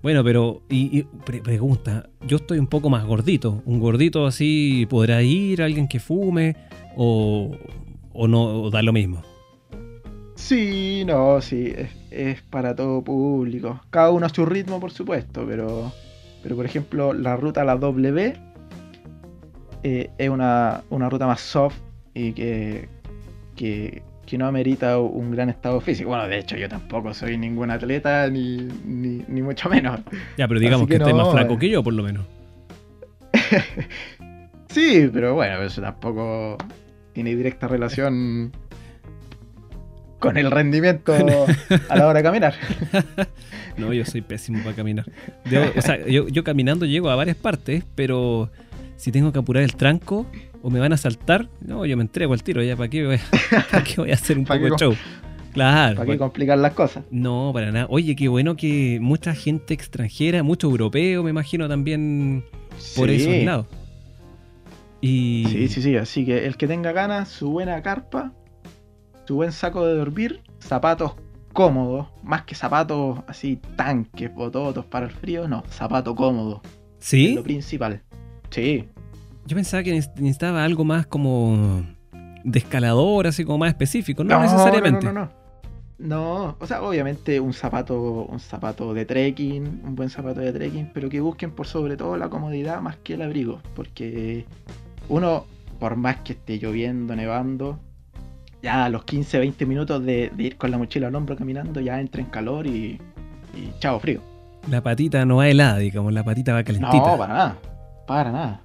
Bueno, 0.03 0.23
pero, 0.23 0.63
y, 0.69 0.99
y 1.01 1.03
pre- 1.25 1.41
pregunta, 1.43 2.09
yo 2.27 2.37
estoy 2.37 2.59
un 2.61 2.69
poco 2.69 2.89
más 2.91 3.05
gordito. 3.05 3.63
¿Un 3.65 3.81
gordito 3.81 4.27
así 4.27 4.87
podrá 4.89 5.23
ir 5.23 5.61
alguien 5.63 5.89
que 5.89 5.99
fume 5.99 6.55
o, 6.97 7.57
o 8.13 8.29
no 8.29 8.63
o 8.63 8.71
da 8.71 8.83
lo 8.83 8.93
mismo? 8.93 9.23
Sí, 10.37 11.03
no, 11.07 11.41
sí, 11.41 11.73
es, 11.75 11.91
es 12.11 12.43
para 12.43 12.77
todo 12.77 13.03
público. 13.03 13.81
Cada 13.91 14.11
uno 14.11 14.27
a 14.27 14.29
su 14.29 14.47
ritmo, 14.47 14.79
por 14.79 14.93
supuesto, 14.93 15.45
pero, 15.47 15.93
pero 16.43 16.55
por 16.55 16.67
ejemplo, 16.67 17.13
la 17.13 17.37
ruta 17.37 17.63
a 17.63 17.65
la 17.65 17.77
W 17.77 18.35
eh, 19.83 20.11
es 20.19 20.29
una, 20.29 20.85
una 20.91 21.09
ruta 21.09 21.27
más 21.27 21.41
soft 21.41 21.79
y 22.15 22.33
que, 22.33 22.89
que, 23.57 24.03
que 24.27 24.39
no 24.39 24.47
amerita 24.47 24.99
un 24.99 25.31
gran 25.33 25.49
estado 25.49 25.81
físico. 25.81 26.11
Bueno, 26.11 26.29
de 26.29 26.39
hecho, 26.39 26.57
yo 26.57 26.69
tampoco 26.69 27.15
soy 27.15 27.39
ningún 27.39 27.71
atleta, 27.71 28.29
ni, 28.29 28.69
ni, 28.85 29.25
ni 29.27 29.43
mucho 29.43 29.69
menos. 29.71 30.01
Ya, 30.37 30.47
pero 30.47 30.61
digamos 30.61 30.83
Así 30.89 30.99
que, 30.99 31.05
que 31.05 31.15
más 31.15 31.31
flaco 31.31 31.55
eh. 31.55 31.59
que 31.59 31.71
yo, 31.71 31.83
por 31.83 31.95
lo 31.95 32.03
menos. 32.03 32.27
Sí, 34.69 35.09
pero 35.11 35.33
bueno, 35.33 35.63
eso 35.63 35.81
tampoco 35.81 36.59
tiene 37.15 37.35
directa 37.35 37.67
relación 37.67 38.53
con 40.19 40.37
el 40.37 40.51
rendimiento 40.51 41.13
a 41.89 41.97
la 41.97 42.07
hora 42.07 42.19
de 42.19 42.23
caminar. 42.23 42.55
No, 43.77 43.93
yo 43.93 44.07
soy 44.07 44.23
pésimo 44.23 44.61
para 44.65 44.75
caminar. 44.75 45.05
Debo- 45.45 45.71
o 45.77 45.83
sea, 45.83 45.99
yo, 46.07 46.29
yo 46.29 46.43
caminando 46.45 46.87
llego 46.87 47.11
a 47.11 47.15
varias 47.15 47.37
partes, 47.37 47.85
pero 47.95 48.51
si 48.97 49.13
tengo 49.13 49.31
que 49.35 49.39
apurar 49.39 49.63
el 49.63 49.77
tranco 49.77 50.25
o 50.63 50.71
me 50.71 50.81
van 50.81 50.95
a 50.95 50.97
saltar, 50.97 51.49
no, 51.61 51.85
yo 51.85 51.95
me 51.99 52.03
entrego 52.03 52.33
al 52.33 52.43
tiro. 52.43 52.63
Ya, 52.63 52.75
¿para 52.75 52.89
qué 52.89 53.05
voy 53.05 53.17
a, 53.17 53.21
para 53.71 53.85
qué 53.85 53.97
voy 53.99 54.13
a 54.13 54.15
hacer 54.15 54.39
un 54.39 54.47
¿Pa' 54.47 54.55
poco 54.55 54.71
de 54.71 54.77
show? 54.79 54.95
Claro. 55.53 55.97
¿Para 55.97 56.07
qué 56.07 56.13
pa- 56.17 56.25
complicar 56.25 56.57
las 56.57 56.73
cosas? 56.73 57.05
no, 57.11 57.51
para 57.53 57.71
nada. 57.71 57.87
Oye, 57.91 58.17
qué 58.17 58.29
bueno 58.29 58.57
que 58.57 58.97
mucha 58.99 59.35
gente 59.35 59.75
extranjera, 59.75 60.43
mucho 60.43 60.69
europeo, 60.71 61.23
me 61.23 61.29
imagino 61.29 61.69
también 61.69 62.45
por 62.97 63.11
Sí. 63.11 63.17
esos 63.17 63.45
lados. 63.45 63.67
Y 65.03 65.45
Sí, 65.51 65.69
sí, 65.69 65.83
sí. 65.83 65.97
Así 65.97 66.25
que 66.25 66.47
el 66.47 66.57
que 66.57 66.67
tenga 66.67 66.93
ganas, 66.93 67.29
su 67.29 67.51
buena 67.51 67.83
carpa, 67.83 68.33
su 69.27 69.35
buen 69.37 69.53
saco 69.53 69.85
de 69.87 69.95
dormir, 69.95 70.43
zapatos 70.61 71.13
cómodos, 71.53 72.09
más 72.23 72.43
que 72.43 72.55
zapatos 72.55 73.21
así 73.27 73.57
tanques, 73.77 74.33
bototos 74.35 74.85
para 74.85 75.07
el 75.07 75.13
frío, 75.13 75.49
no, 75.49 75.63
zapato 75.71 76.15
cómodo. 76.15 76.61
Es 77.01 77.07
¿Sí? 77.07 77.35
lo 77.35 77.43
principal. 77.43 78.03
Sí. 78.51 78.89
Yo 79.47 79.57
pensaba 79.57 79.83
que 79.83 79.95
neces- 79.95 80.15
necesitaba 80.17 80.65
algo 80.65 80.85
más 80.85 81.07
como 81.07 81.85
de 82.45 82.59
escalador, 82.59 83.27
así 83.27 83.45
como 83.45 83.59
más 83.59 83.69
específico. 83.69 84.23
No, 84.25 84.41
necesariamente. 84.41 85.07
No, 85.07 85.13
no, 85.13 85.21
no. 85.27 85.47
No, 85.99 86.57
o 86.61 86.67
sea, 86.67 86.83
obviamente 86.83 87.41
un 87.41 87.55
zapato, 87.55 88.27
un 88.27 88.39
zapato 88.39 88.93
de 88.93 89.07
trekking, 89.07 89.81
un 89.83 89.95
buen 89.95 90.11
zapato 90.11 90.41
de 90.41 90.53
trekking, 90.53 90.91
pero 90.93 91.09
que 91.09 91.21
busquen 91.21 91.53
por 91.53 91.67
sobre 91.67 91.97
todo 91.97 92.19
la 92.19 92.29
comodidad 92.29 92.83
más 92.83 92.99
que 92.99 93.15
el 93.15 93.23
abrigo, 93.23 93.63
porque 93.75 94.45
uno, 95.09 95.47
por 95.81 95.97
más 95.97 96.17
que 96.17 96.35
esté 96.35 96.59
lloviendo, 96.59 97.17
nevando, 97.17 97.81
ya 98.63 98.87
a 98.87 98.89
los 98.89 99.05
15, 99.05 99.39
20 99.39 99.67
minutos 99.67 100.05
de, 100.05 100.31
de 100.35 100.43
ir 100.43 100.57
con 100.57 100.71
la 100.71 100.79
mochila 100.79 101.09
al 101.09 101.15
hombro 101.15 101.37
caminando, 101.37 101.81
ya 101.81 102.01
entra 102.01 102.21
en 102.21 102.29
calor 102.29 102.67
y, 102.67 102.99
y 103.55 103.71
chao, 103.79 104.01
frío. 104.01 104.21
La 104.71 104.83
patita 104.83 105.25
no 105.25 105.37
va 105.37 105.49
helada, 105.49 105.79
digamos, 105.79 106.13
la 106.13 106.25
patita 106.25 106.53
va 106.53 106.65
calentita. 106.65 106.97
No, 106.97 107.17
para 107.19 107.35
nada, 107.35 107.57
para 108.07 108.33
nada. 108.33 108.61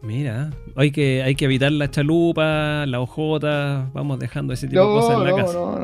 Mira, 0.00 0.50
hay 0.74 0.90
que, 0.90 1.22
hay 1.22 1.36
que 1.36 1.44
evitar 1.44 1.70
la 1.70 1.88
chalupa, 1.90 2.86
la 2.86 3.00
hojota, 3.00 3.88
vamos 3.92 4.18
dejando 4.18 4.52
ese 4.52 4.66
tipo 4.66 4.80
de 4.80 4.86
No, 4.86 4.94
cosas 4.94 5.16
en 5.18 5.24
la 5.24 5.30
no, 5.30 5.36
casa. 5.36 5.52
no, 5.52 5.78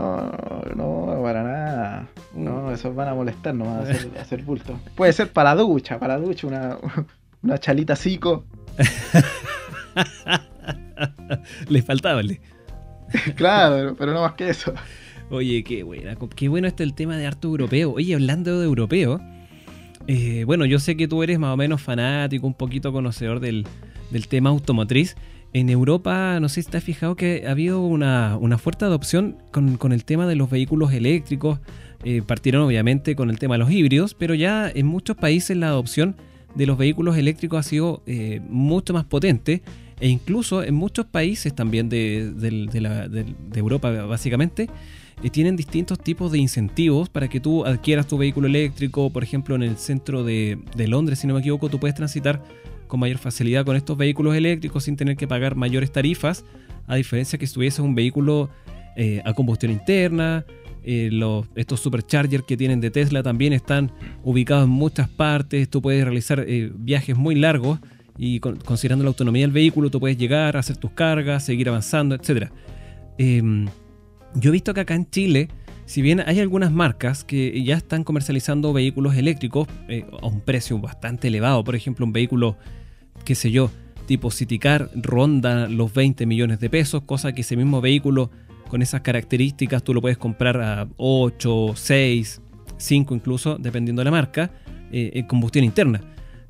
no, 0.74 1.14
no, 1.16 1.22
para 1.22 1.42
nada. 1.44 2.08
No, 2.34 2.72
esos 2.72 2.94
van 2.96 3.08
a 3.08 3.14
molestar, 3.14 3.54
no 3.54 3.66
van 3.66 3.76
a 3.76 3.80
hacer, 3.82 4.08
a 4.18 4.22
hacer 4.22 4.42
bulto. 4.42 4.76
Puede 4.96 5.12
ser 5.12 5.30
para 5.32 5.54
la 5.54 5.62
ducha, 5.62 6.00
para 6.00 6.18
la 6.18 6.24
ducha, 6.24 6.46
una, 6.48 6.78
una 7.42 7.58
chalita 7.58 7.94
cico. 7.94 8.44
Le 11.68 11.82
faltaba, 11.82 12.22
le. 12.22 12.40
Claro, 13.36 13.94
pero 13.98 14.12
no 14.12 14.22
más 14.22 14.34
que 14.34 14.50
eso. 14.50 14.72
Oye, 15.30 15.62
qué 15.62 15.82
buena, 15.82 16.16
qué 16.34 16.48
bueno 16.48 16.68
este 16.68 16.82
el 16.84 16.94
tema 16.94 17.16
de 17.16 17.26
harto 17.26 17.48
europeo. 17.48 17.92
Oye, 17.92 18.14
hablando 18.14 18.58
de 18.58 18.64
europeo, 18.64 19.20
eh, 20.06 20.44
bueno, 20.44 20.64
yo 20.64 20.78
sé 20.78 20.96
que 20.96 21.06
tú 21.06 21.22
eres 21.22 21.38
más 21.38 21.52
o 21.52 21.56
menos 21.56 21.82
fanático, 21.82 22.46
un 22.46 22.54
poquito 22.54 22.92
conocedor 22.92 23.40
del, 23.40 23.66
del 24.10 24.28
tema 24.28 24.50
automotriz. 24.50 25.16
En 25.52 25.70
Europa, 25.70 26.38
no 26.40 26.48
sé 26.48 26.62
si 26.62 26.70
te 26.70 26.76
has 26.76 26.84
fijado 26.84 27.16
que 27.16 27.44
ha 27.46 27.52
habido 27.52 27.80
una, 27.80 28.36
una 28.38 28.58
fuerte 28.58 28.84
adopción 28.84 29.36
con, 29.50 29.76
con 29.76 29.92
el 29.92 30.04
tema 30.04 30.26
de 30.26 30.36
los 30.36 30.50
vehículos 30.50 30.92
eléctricos. 30.92 31.58
Eh, 32.04 32.22
partieron 32.22 32.62
obviamente 32.62 33.16
con 33.16 33.28
el 33.28 33.38
tema 33.38 33.54
de 33.54 33.58
los 33.58 33.70
híbridos, 33.70 34.14
pero 34.14 34.34
ya 34.34 34.70
en 34.72 34.86
muchos 34.86 35.16
países 35.16 35.56
la 35.56 35.68
adopción 35.68 36.16
de 36.54 36.66
los 36.66 36.78
vehículos 36.78 37.16
eléctricos 37.16 37.58
ha 37.58 37.68
sido 37.68 38.02
eh, 38.06 38.40
mucho 38.48 38.92
más 38.94 39.04
potente 39.04 39.62
e 40.00 40.08
incluso 40.08 40.62
en 40.62 40.74
muchos 40.74 41.06
países 41.06 41.54
también 41.54 41.88
de, 41.88 42.32
de 42.32 43.58
Europa 43.58 43.90
básicamente 44.04 44.68
eh, 45.22 45.30
tienen 45.30 45.56
distintos 45.56 45.98
tipos 45.98 46.30
de 46.30 46.38
incentivos 46.38 47.08
para 47.08 47.28
que 47.28 47.40
tú 47.40 47.64
adquieras 47.64 48.06
tu 48.06 48.18
vehículo 48.18 48.46
eléctrico. 48.46 49.10
Por 49.10 49.22
ejemplo, 49.22 49.56
en 49.56 49.62
el 49.62 49.76
centro 49.76 50.22
de, 50.22 50.58
Londres, 50.76 51.18
si 51.20 51.26
no 51.26 51.34
me 51.34 51.40
equivoco, 51.40 51.68
tú 51.68 51.80
puedes 51.80 51.96
transitar 51.96 52.42
con 52.86 53.00
mayor 53.00 53.18
facilidad 53.18 53.64
con 53.64 53.76
estos 53.76 53.96
vehículos 53.96 54.34
eléctricos 54.34 54.84
sin 54.84 54.96
tener 54.96 55.16
que 55.16 55.26
pagar 55.26 55.56
mayores 55.56 55.92
tarifas, 55.92 56.44
a 56.86 56.96
diferencia 56.96 57.38
que 57.38 57.46
si 57.46 57.82
un 57.82 57.94
vehículo 57.94 58.48
eh, 58.96 59.20
a 59.24 59.34
combustión 59.34 59.72
interna. 59.72 60.44
eh, 60.84 61.10
los, 61.12 61.46
estos 61.54 61.80
superchargers 61.80 62.44
que 62.44 62.56
tienen 62.56 62.80
de 62.80 62.90
Tesla 62.90 63.22
también 63.22 63.52
están 63.52 63.92
ubicados 64.22 64.64
en 64.64 64.70
muchas 64.70 65.08
partes. 65.08 65.68
Tú 65.68 65.82
puedes 65.82 66.02
realizar 66.04 66.46
viajes 66.76 67.16
muy 67.16 67.34
largos 67.34 67.80
y 68.18 68.40
con- 68.40 68.56
considerando 68.56 69.04
la 69.04 69.08
autonomía 69.08 69.42
del 69.42 69.52
vehículo, 69.52 69.90
tú 69.90 70.00
puedes 70.00 70.18
llegar, 70.18 70.56
hacer 70.56 70.76
tus 70.76 70.90
cargas, 70.90 71.44
seguir 71.44 71.68
avanzando, 71.68 72.14
etc. 72.16 72.50
yo 73.16 74.48
he 74.50 74.52
visto 74.52 74.74
que 74.74 74.80
acá 74.80 74.94
en 74.94 75.08
Chile, 75.08 75.48
si 75.86 76.02
bien 76.02 76.20
hay 76.26 76.40
algunas 76.40 76.70
marcas 76.70 77.24
que 77.24 77.62
ya 77.64 77.76
están 77.76 78.04
comercializando 78.04 78.72
vehículos 78.72 79.16
eléctricos 79.16 79.68
eh, 79.88 80.04
a 80.20 80.26
un 80.26 80.40
precio 80.40 80.78
bastante 80.78 81.28
elevado, 81.28 81.64
por 81.64 81.74
ejemplo, 81.76 82.04
un 82.04 82.12
vehículo, 82.12 82.56
qué 83.24 83.34
sé 83.34 83.50
yo, 83.50 83.70
tipo 84.06 84.30
Citicar 84.30 84.90
ronda 84.94 85.68
los 85.68 85.92
20 85.92 86.26
millones 86.26 86.60
de 86.60 86.70
pesos, 86.70 87.02
cosa 87.04 87.32
que 87.32 87.42
ese 87.42 87.56
mismo 87.56 87.80
vehículo 87.80 88.30
con 88.68 88.82
esas 88.82 89.00
características 89.00 89.82
tú 89.82 89.94
lo 89.94 90.00
puedes 90.00 90.18
comprar 90.18 90.60
a 90.60 90.88
8, 90.96 91.72
6, 91.74 92.42
5 92.76 93.14
incluso, 93.14 93.56
dependiendo 93.58 94.00
de 94.00 94.04
la 94.04 94.10
marca, 94.10 94.50
eh, 94.92 95.10
en 95.14 95.26
combustión 95.26 95.64
interna. 95.64 96.00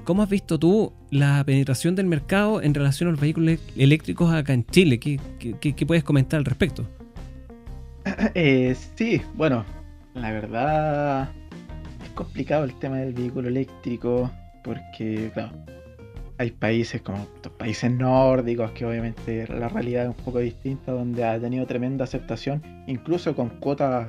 ¿Cómo 0.09 0.23
has 0.23 0.31
visto 0.31 0.59
tú 0.59 0.95
la 1.11 1.45
penetración 1.45 1.95
del 1.95 2.07
mercado 2.07 2.63
en 2.63 2.73
relación 2.73 3.09
a 3.09 3.13
los 3.13 3.21
vehículos 3.21 3.59
eléctricos 3.77 4.33
acá 4.33 4.55
en 4.55 4.65
Chile? 4.65 4.99
¿Qué, 4.99 5.87
puedes 5.87 6.03
comentar 6.03 6.39
al 6.39 6.47
respecto? 6.47 6.89
Eh, 8.35 8.75
sí, 8.97 9.21
bueno, 9.35 9.67
la 10.15 10.33
verdad 10.33 11.31
es 12.03 12.09
complicado 12.15 12.65
el 12.65 12.73
tema 12.79 12.97
del 12.97 13.13
vehículo 13.13 13.49
eléctrico 13.49 14.31
porque, 14.65 15.31
claro, 15.35 15.53
hay 16.39 16.53
países 16.53 17.03
como 17.03 17.25
estos 17.25 17.53
países 17.53 17.91
nórdicos 17.91 18.71
que 18.71 18.87
obviamente 18.87 19.47
la 19.47 19.69
realidad 19.69 20.05
es 20.05 20.17
un 20.17 20.25
poco 20.25 20.39
distinta, 20.39 20.93
donde 20.93 21.23
ha 21.23 21.39
tenido 21.39 21.67
tremenda 21.67 22.05
aceptación, 22.05 22.63
incluso 22.87 23.37
con 23.37 23.51
cuotas 23.61 24.09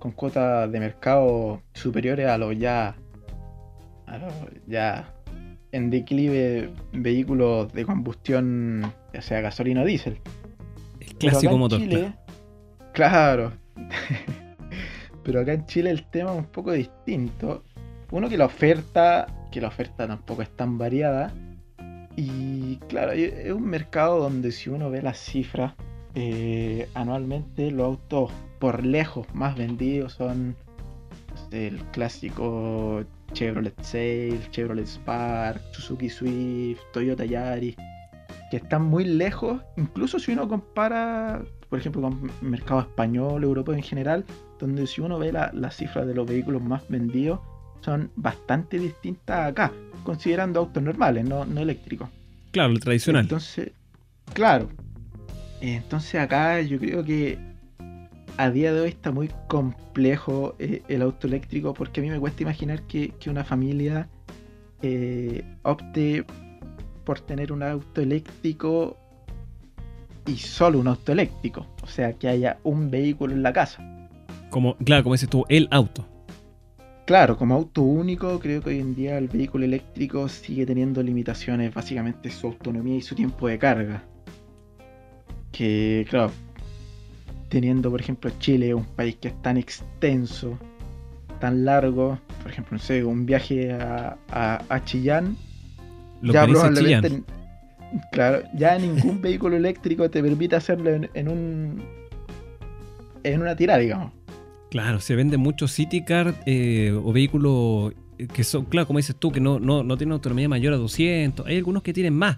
con 0.00 0.12
cuotas 0.12 0.70
de 0.70 0.80
mercado 0.80 1.62
superiores 1.72 2.28
a 2.28 2.36
los 2.36 2.58
ya 2.58 2.94
los 4.06 4.32
ya 4.66 5.12
en 5.72 5.90
declive 5.90 6.70
vehículos 6.92 7.72
de 7.72 7.84
combustión, 7.84 8.92
ya 9.12 9.22
sea 9.22 9.40
gasolina 9.40 9.82
o 9.82 9.84
diésel. 9.84 10.20
El 11.00 11.14
clásico 11.16 11.58
motor. 11.58 11.80
claro. 12.92 13.52
Pero 15.24 15.40
acá 15.40 15.54
en 15.54 15.66
Chile 15.66 15.90
el 15.90 16.04
tema 16.10 16.32
es 16.32 16.38
un 16.38 16.44
poco 16.44 16.72
distinto. 16.72 17.64
Uno 18.10 18.28
que 18.28 18.36
la 18.36 18.44
oferta, 18.44 19.26
que 19.50 19.60
la 19.60 19.68
oferta 19.68 20.06
tampoco 20.06 20.42
es 20.42 20.50
tan 20.50 20.78
variada. 20.78 21.32
Y 22.14 22.76
claro, 22.88 23.12
es 23.12 23.50
un 23.50 23.64
mercado 23.64 24.20
donde 24.20 24.52
si 24.52 24.70
uno 24.70 24.90
ve 24.90 25.02
las 25.02 25.18
cifras, 25.18 25.74
eh, 26.14 26.88
anualmente 26.94 27.72
los 27.72 27.86
autos 27.86 28.30
por 28.60 28.84
lejos 28.84 29.26
más 29.34 29.56
vendidos 29.56 30.12
son 30.12 30.54
el 31.50 31.78
clásico 31.92 33.02
Chevrolet 33.34 33.74
Sail, 33.82 34.40
Chevrolet 34.50 34.86
Spark, 34.86 35.60
Suzuki 35.72 36.08
Swift, 36.08 36.80
Toyota 36.92 37.24
Yaris, 37.24 37.76
que 38.50 38.56
están 38.56 38.82
muy 38.82 39.04
lejos, 39.04 39.60
incluso 39.76 40.18
si 40.18 40.32
uno 40.32 40.48
compara, 40.48 41.42
por 41.68 41.78
ejemplo, 41.78 42.02
con 42.02 42.30
el 42.40 42.48
mercado 42.48 42.80
español, 42.80 43.42
europeo 43.42 43.74
en 43.74 43.82
general, 43.82 44.24
donde 44.58 44.86
si 44.86 45.00
uno 45.00 45.18
ve 45.18 45.32
las 45.32 45.76
cifras 45.76 46.06
de 46.06 46.14
los 46.14 46.26
vehículos 46.26 46.62
más 46.62 46.88
vendidos, 46.88 47.40
son 47.80 48.10
bastante 48.16 48.78
distintas 48.78 49.50
acá, 49.50 49.72
considerando 50.04 50.60
autos 50.60 50.82
normales, 50.82 51.28
no, 51.28 51.44
no 51.44 51.60
eléctricos. 51.60 52.08
Claro, 52.52 52.72
el 52.72 52.80
tradicional. 52.80 53.22
Entonces, 53.22 53.72
claro. 54.32 54.70
Entonces 55.60 56.20
acá 56.20 56.60
yo 56.62 56.78
creo 56.78 57.04
que 57.04 57.38
a 58.36 58.50
día 58.50 58.72
de 58.72 58.80
hoy 58.80 58.88
está 58.88 59.12
muy 59.12 59.30
complejo 59.48 60.54
eh, 60.58 60.82
el 60.88 61.02
auto 61.02 61.26
eléctrico 61.26 61.74
porque 61.74 62.00
a 62.00 62.02
mí 62.02 62.10
me 62.10 62.18
cuesta 62.18 62.42
imaginar 62.42 62.82
que, 62.82 63.12
una 63.26 63.44
familia 63.44 64.08
eh, 64.82 65.44
opte 65.62 66.24
por 67.04 67.20
tener 67.20 67.52
un 67.52 67.62
auto 67.62 68.00
eléctrico 68.00 68.96
y 70.26 70.36
solo 70.36 70.78
un 70.78 70.88
auto 70.88 71.12
eléctrico. 71.12 71.66
O 71.82 71.86
sea, 71.86 72.14
que 72.14 72.28
haya 72.28 72.58
un 72.62 72.90
vehículo 72.90 73.34
en 73.34 73.42
la 73.42 73.52
casa. 73.52 73.82
Como, 74.50 74.76
claro, 74.78 75.02
como 75.02 75.14
dices 75.14 75.28
tú, 75.28 75.44
el 75.48 75.68
auto. 75.70 76.06
Claro, 77.06 77.36
como 77.36 77.54
auto 77.54 77.82
único, 77.82 78.40
creo 78.40 78.62
que 78.62 78.70
hoy 78.70 78.80
en 78.80 78.94
día 78.94 79.18
el 79.18 79.28
vehículo 79.28 79.66
eléctrico 79.66 80.26
sigue 80.28 80.64
teniendo 80.64 81.02
limitaciones, 81.02 81.74
básicamente 81.74 82.30
su 82.30 82.46
autonomía 82.46 82.96
y 82.96 83.02
su 83.02 83.14
tiempo 83.14 83.46
de 83.46 83.58
carga. 83.58 84.04
Que, 85.52 86.06
claro, 86.08 86.32
teniendo, 87.54 87.88
por 87.88 88.00
ejemplo, 88.00 88.32
Chile, 88.40 88.74
un 88.74 88.84
país 88.84 89.14
que 89.20 89.28
es 89.28 89.40
tan 89.40 89.56
extenso, 89.56 90.58
tan 91.38 91.64
largo, 91.64 92.18
por 92.42 92.50
ejemplo, 92.50 92.76
no 92.76 92.82
sé, 92.82 93.04
un 93.04 93.26
viaje 93.26 93.72
a, 93.72 94.18
a, 94.28 94.84
Chillán, 94.84 95.36
ya 96.20 96.48
probablemente, 96.48 97.22
claro, 98.10 98.42
ya 98.56 98.76
ningún 98.76 99.20
vehículo 99.22 99.54
eléctrico 99.54 100.10
te 100.10 100.20
permite 100.20 100.56
hacerlo 100.56 100.90
en, 100.90 101.28
un 101.28 101.80
en 103.22 103.40
una 103.40 103.54
tirada, 103.54 103.78
digamos. 103.78 104.12
Claro, 104.72 104.98
se 104.98 105.14
vende 105.14 105.36
mucho 105.36 105.68
City 105.68 106.04
Car 106.04 106.34
eh, 106.46 106.90
o 107.04 107.12
vehículos 107.12 107.92
que 108.32 108.42
son, 108.42 108.64
claro, 108.64 108.88
como 108.88 108.98
dices 108.98 109.14
tú, 109.14 109.30
que 109.30 109.38
no, 109.38 109.60
no, 109.60 109.84
no 109.84 109.96
tienen 109.96 110.14
autonomía 110.14 110.48
mayor 110.48 110.74
a 110.74 110.76
200. 110.76 111.46
Hay 111.46 111.56
algunos 111.56 111.84
que 111.84 111.92
tienen 111.92 112.14
más, 112.14 112.36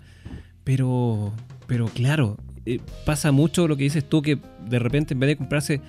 pero, 0.62 1.32
pero 1.66 1.86
claro, 1.86 2.36
eh, 2.66 2.80
pasa 3.04 3.32
mucho 3.32 3.68
lo 3.68 3.76
que 3.76 3.84
dices 3.84 4.08
tú, 4.08 4.22
que 4.22 4.38
de 4.68 4.78
repente 4.78 5.14
en 5.14 5.20
vez 5.20 5.28
de 5.28 5.36
comprarse 5.36 5.80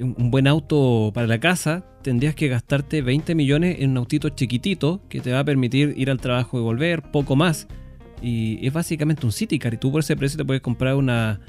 un, 0.00 0.30
buen 0.30 0.46
auto 0.46 1.12
para 1.14 1.26
la 1.26 1.38
casa, 1.38 1.84
tendrías 2.02 2.34
que 2.34 2.48
gastarte 2.48 3.00
20 3.00 3.34
millones 3.34 3.76
en 3.78 3.90
un 3.90 3.98
autito 3.98 4.28
chiquitito 4.30 5.00
que 5.08 5.20
te 5.20 5.32
va 5.32 5.40
a 5.40 5.44
permitir 5.44 5.94
ir 5.96 6.10
al 6.10 6.20
trabajo 6.20 6.58
y 6.58 6.62
volver, 6.62 7.02
poco 7.02 7.36
más. 7.36 7.68
Y 8.20 8.66
es 8.66 8.72
básicamente 8.72 9.24
un 9.24 9.32
City 9.32 9.58
Car 9.58 9.74
y 9.74 9.76
tú 9.76 9.92
por 9.92 10.00
ese 10.00 10.16
precio 10.16 10.36
te 10.36 10.44
puedes 10.44 10.62
comprar 10.62 10.96
una, 10.96 11.40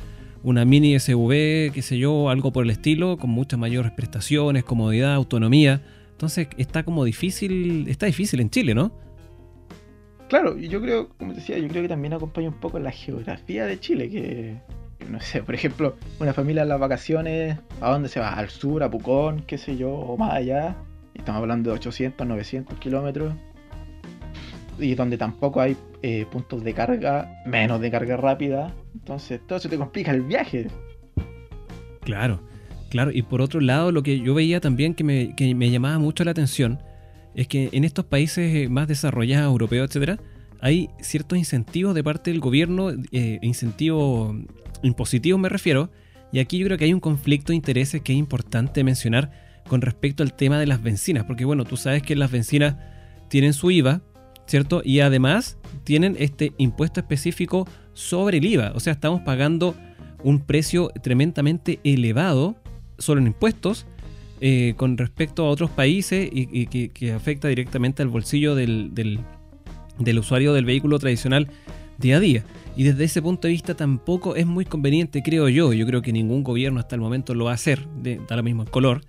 una 0.43 0.63
mini 0.63 0.99
SUV, 0.99 1.71
qué 1.73 1.81
sé 1.81 1.97
yo, 1.97 2.29
algo 2.29 2.51
por 2.51 2.65
el 2.65 2.69
estilo, 2.69 3.17
con 3.17 3.31
muchas 3.31 3.60
mayores 3.60 3.91
prestaciones, 3.93 4.63
comodidad, 4.63 5.13
autonomía. 5.15 5.81
Entonces 6.12 6.47
está 6.58 6.84
como 6.84 7.03
difícil, 7.03 7.88
está 7.88 8.05
difícil 8.05 8.39
en 8.41 8.49
Chile, 8.49 8.75
¿no? 8.75 8.93
Claro, 10.27 10.57
yo 10.57 10.81
creo, 10.81 11.09
como 11.09 11.33
decía, 11.33 11.57
yo 11.59 11.67
creo 11.67 11.83
que 11.83 11.89
también 11.89 12.13
acompaña 12.13 12.49
un 12.49 12.59
poco 12.59 12.79
la 12.79 12.91
geografía 12.91 13.65
de 13.65 13.79
Chile, 13.79 14.09
que, 14.09 14.55
no 15.09 15.21
sé, 15.21 15.43
por 15.43 15.53
ejemplo, 15.53 15.95
una 16.19 16.33
familia 16.33 16.63
en 16.63 16.69
las 16.69 16.79
vacaciones, 16.79 17.59
¿a 17.79 17.91
dónde 17.91 18.09
se 18.09 18.19
va? 18.19 18.33
Al 18.33 18.49
sur, 18.49 18.83
a 18.83 18.89
Pucón, 18.89 19.43
qué 19.45 19.57
sé 19.57 19.77
yo, 19.77 19.91
o 19.91 20.17
más 20.17 20.33
allá. 20.33 20.75
Estamos 21.13 21.41
hablando 21.41 21.69
de 21.69 21.75
800, 21.77 22.27
900 22.27 22.77
kilómetros. 22.79 23.33
Y 24.77 24.93
donde 24.95 25.17
tampoco 25.17 25.61
hay 25.61 25.77
eh, 26.01 26.25
puntos 26.29 26.61
de 26.63 26.73
carga, 26.73 27.41
menos 27.45 27.79
de 27.79 27.89
carga 27.89 28.17
rápida. 28.17 28.73
Entonces, 28.93 29.39
todo 29.47 29.59
eso 29.59 29.69
te 29.69 29.77
complica 29.77 30.11
el 30.11 30.21
viaje. 30.21 30.67
Claro, 32.01 32.41
claro. 32.89 33.11
Y 33.13 33.21
por 33.21 33.41
otro 33.41 33.61
lado, 33.61 33.93
lo 33.93 34.03
que 34.03 34.19
yo 34.19 34.33
veía 34.33 34.59
también 34.59 34.93
que 34.93 35.05
me, 35.05 35.33
que 35.35 35.55
me 35.55 35.69
llamaba 35.69 35.97
mucho 35.99 36.25
la 36.25 36.31
atención 36.31 36.79
es 37.36 37.48
que 37.48 37.69
en 37.71 37.84
estos 37.84 38.06
países 38.06 38.56
eh, 38.56 38.69
más 38.69 38.88
desarrollados, 38.88 39.52
europeos, 39.52 39.89
etcétera, 39.89 40.19
hay 40.62 40.89
ciertos 41.02 41.38
incentivos 41.38 41.93
de 41.93 42.04
parte 42.04 42.32
del 42.32 42.39
gobierno, 42.39 42.91
eh, 43.12 43.39
incentivos 43.41 44.36
impositivos 44.82 45.39
me 45.39 45.50
refiero, 45.50 45.91
y 46.32 46.39
aquí 46.39 46.58
yo 46.58 46.65
creo 46.65 46.78
que 46.78 46.86
hay 46.86 46.93
un 46.93 47.00
conflicto 47.00 47.52
de 47.52 47.58
intereses 47.58 48.02
que 48.02 48.13
es 48.13 48.19
importante 48.19 48.84
mencionar 48.84 49.32
con 49.67 49.82
respecto 49.82 50.24
al 50.24 50.34
tema 50.34 50.60
de 50.60 50.67
las 50.67 50.82
bencinas, 50.82 51.26
porque 51.26 51.45
bueno, 51.45 51.65
tú 51.65 51.78
sabes 51.78 52.04
que 52.04 52.15
las 52.15 52.32
bencinas 52.32 52.76
tienen 53.30 53.54
su 53.54 53.71
IVA, 53.71 54.02
¿cierto? 54.45 54.82
Y 54.84 55.00
además 55.00 55.58
tienen 55.84 56.15
este 56.19 56.54
impuesto 56.58 57.00
específico 57.00 57.67
sobre 57.93 58.38
el 58.38 58.45
IVA, 58.45 58.71
o 58.76 58.80
sea, 58.80 58.93
estamos 58.93 59.21
pagando 59.21 59.76
un 60.24 60.39
precio 60.39 60.89
tremendamente 61.04 61.80
elevado 61.84 62.56
solo 62.98 63.21
en 63.21 63.28
impuestos 63.28 63.86
eh, 64.47 64.75
con 64.77 64.95
respecto 64.95 65.43
a 65.43 65.49
otros 65.49 65.71
países 65.71 66.29
y, 66.31 66.67
que, 66.67 67.12
afecta 67.13 67.47
directamente 67.47 68.03
al 68.03 68.10
bolsillo 68.10 68.53
del, 68.53 68.93
del, 68.93 70.19
usuario 70.19 70.53
del 70.53 70.65
vehículo 70.65 70.99
tradicional 70.99 71.47
día 71.97 72.17
a 72.17 72.19
día. 72.19 72.43
Y 72.77 72.84
desde 72.84 73.05
ese 73.05 73.23
punto 73.23 73.47
de 73.47 73.53
vista 73.53 73.73
tampoco 73.73 74.36
es 74.36 74.45
muy 74.45 74.63
conveniente, 74.65 75.23
creo 75.23 75.49
yo, 75.49 75.73
yo 75.73 75.88
creo 75.88 76.03
que 76.03 76.13
ningún 76.13 76.43
gobierno 76.43 76.79
hasta 76.79 76.93
el 76.93 77.01
momento 77.01 77.34
lo 77.34 77.45
va 77.45 77.51
a 77.51 77.53
hacer, 77.55 77.88
de, 78.03 78.21
da 78.27 78.36
lo 78.36 78.43
mismo 78.43 78.62
el 78.62 78.69
color, 78.69 79.01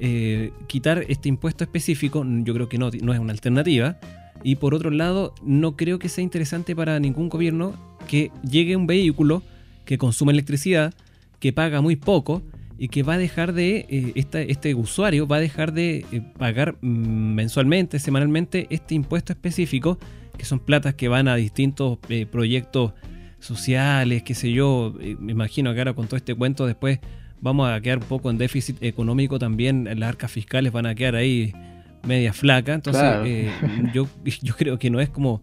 eh, 0.00 0.50
quitar 0.66 1.04
este 1.06 1.28
impuesto 1.28 1.62
específico, 1.62 2.26
yo 2.26 2.52
creo 2.52 2.68
que 2.68 2.78
no, 2.78 2.90
no 3.02 3.12
es 3.12 3.20
una 3.20 3.32
alternativa. 3.32 4.00
Y 4.42 4.56
por 4.56 4.74
otro 4.74 4.90
lado, 4.90 5.32
no 5.44 5.76
creo 5.76 6.00
que 6.00 6.08
sea 6.08 6.24
interesante 6.24 6.74
para 6.74 6.98
ningún 6.98 7.28
gobierno 7.28 7.76
que 8.08 8.32
llegue 8.42 8.74
un 8.74 8.88
vehículo 8.88 9.44
que 9.84 9.96
consume 9.96 10.32
electricidad, 10.32 10.92
que 11.38 11.52
paga 11.52 11.80
muy 11.80 11.94
poco, 11.94 12.42
y 12.82 12.88
que 12.88 13.04
va 13.04 13.14
a 13.14 13.18
dejar 13.18 13.52
de, 13.52 13.86
eh, 13.88 14.12
este 14.48 14.74
usuario 14.74 15.28
va 15.28 15.36
a 15.36 15.38
dejar 15.38 15.72
de 15.72 16.04
eh, 16.10 16.20
pagar 16.36 16.74
mensualmente, 16.82 18.00
semanalmente, 18.00 18.66
este 18.70 18.96
impuesto 18.96 19.32
específico, 19.32 20.00
que 20.36 20.44
son 20.44 20.58
platas 20.58 20.94
que 20.94 21.06
van 21.06 21.28
a 21.28 21.36
distintos 21.36 22.00
eh, 22.08 22.26
proyectos 22.26 22.92
sociales, 23.38 24.24
qué 24.24 24.34
sé 24.34 24.50
yo, 24.50 24.96
me 25.20 25.30
imagino 25.30 25.72
que 25.72 25.78
ahora 25.78 25.94
con 25.94 26.08
todo 26.08 26.16
este 26.16 26.34
cuento 26.34 26.66
después 26.66 26.98
vamos 27.40 27.70
a 27.70 27.80
quedar 27.80 27.98
un 27.98 28.04
poco 28.04 28.30
en 28.30 28.38
déficit 28.38 28.82
económico 28.82 29.38
también, 29.38 29.84
las 30.00 30.08
arcas 30.08 30.32
fiscales 30.32 30.72
van 30.72 30.86
a 30.86 30.96
quedar 30.96 31.14
ahí 31.14 31.52
media 32.02 32.32
flaca, 32.32 32.74
entonces 32.74 33.48
yo, 33.94 34.08
yo 34.24 34.56
creo 34.56 34.80
que 34.80 34.90
no 34.90 35.00
es 35.00 35.08
como, 35.08 35.40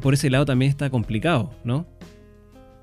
por 0.00 0.14
ese 0.14 0.30
lado 0.30 0.46
también 0.46 0.70
está 0.70 0.88
complicado, 0.88 1.52
¿no? 1.62 1.84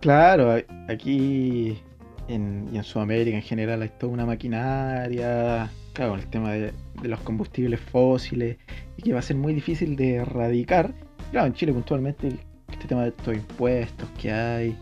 Claro, 0.02 0.56
aquí 0.88 1.80
en, 2.28 2.70
y 2.72 2.78
en 2.78 2.84
Sudamérica 2.84 3.38
en 3.38 3.44
general 3.44 3.82
hay 3.82 3.90
toda 3.90 4.14
una 4.14 4.26
maquinaria, 4.26 5.70
claro, 5.94 6.16
el 6.16 6.28
tema 6.28 6.54
de, 6.54 6.74
los 7.04 7.20
combustibles 7.22 7.80
fósiles, 7.80 8.58
y 8.98 9.02
que 9.02 9.14
va 9.14 9.20
a 9.20 9.24
ser 9.24 9.38
muy 9.38 9.54
difícil 9.54 9.96
de 9.96 10.16
erradicar. 10.16 10.94
Claro, 11.32 11.48
en 11.48 11.54
Chile 11.54 11.74
puntualmente 11.74 12.30
este 12.72 12.88
tema 12.88 13.04
de 13.04 13.10
estos 13.10 13.36
impuestos 13.36 14.10
que 14.20 14.32
hay 14.32 14.78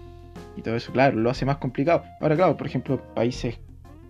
y 0.58 0.62
todo 0.62 0.76
eso, 0.76 0.92
claro, 0.92 1.18
lo 1.18 1.30
hace 1.30 1.46
más 1.46 1.58
complicado. 1.58 2.04
Ahora, 2.22 2.36
claro, 2.36 2.58
por 2.58 2.68
ejemplo, 2.68 3.02
países 3.14 3.60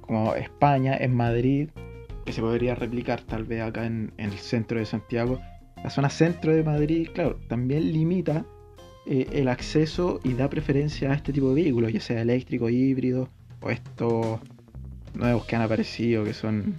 como 0.01 0.35
España, 0.35 0.95
en 0.97 1.15
Madrid, 1.15 1.69
que 2.25 2.33
se 2.33 2.41
podría 2.41 2.75
replicar 2.75 3.21
tal 3.21 3.43
vez 3.43 3.61
acá 3.61 3.85
en 3.85 4.13
el 4.17 4.31
centro 4.33 4.79
de 4.79 4.85
Santiago, 4.85 5.39
la 5.83 5.89
zona 5.89 6.09
centro 6.09 6.55
de 6.55 6.63
Madrid, 6.63 7.09
claro, 7.13 7.39
también 7.47 7.91
limita 7.91 8.45
eh, 9.05 9.27
el 9.33 9.47
acceso 9.47 10.19
y 10.23 10.33
da 10.33 10.49
preferencia 10.49 11.11
a 11.11 11.15
este 11.15 11.31
tipo 11.31 11.49
de 11.49 11.55
vehículos, 11.55 11.93
ya 11.93 11.99
sea 11.99 12.21
eléctrico, 12.21 12.69
híbrido 12.69 13.29
o 13.61 13.69
estos 13.69 14.39
nuevos 15.13 15.45
que 15.45 15.55
han 15.55 15.61
aparecido 15.61 16.23
que 16.23 16.33
son 16.33 16.75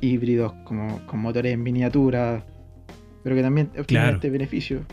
híbridos 0.00 0.52
como 0.64 1.04
con 1.06 1.20
motores 1.20 1.52
en 1.52 1.62
miniatura, 1.62 2.44
pero 3.22 3.36
que 3.36 3.42
también 3.42 3.70
obtienen 3.78 4.14
este 4.14 4.30
beneficio. 4.30 4.84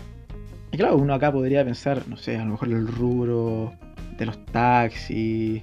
Y 0.71 0.77
claro, 0.77 0.97
uno 0.97 1.13
acá 1.13 1.31
podría 1.31 1.63
pensar, 1.63 2.07
no 2.07 2.17
sé, 2.17 2.37
a 2.37 2.43
lo 2.43 2.51
mejor 2.51 2.69
el 2.69 2.87
rubro 2.87 3.73
de 4.17 4.25
los 4.25 4.45
taxis, 4.47 5.61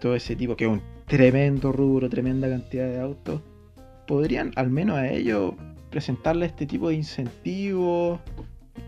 todo 0.00 0.14
ese 0.14 0.36
tipo, 0.36 0.56
que 0.56 0.64
es 0.64 0.70
un 0.70 0.82
tremendo 1.06 1.72
rubro, 1.72 2.08
tremenda 2.08 2.48
cantidad 2.48 2.86
de 2.86 3.00
autos, 3.00 3.40
podrían 4.06 4.52
al 4.56 4.70
menos 4.70 4.98
a 4.98 5.08
ellos 5.08 5.54
presentarle 5.90 6.46
este 6.46 6.66
tipo 6.66 6.88
de 6.88 6.96
incentivos, 6.96 8.20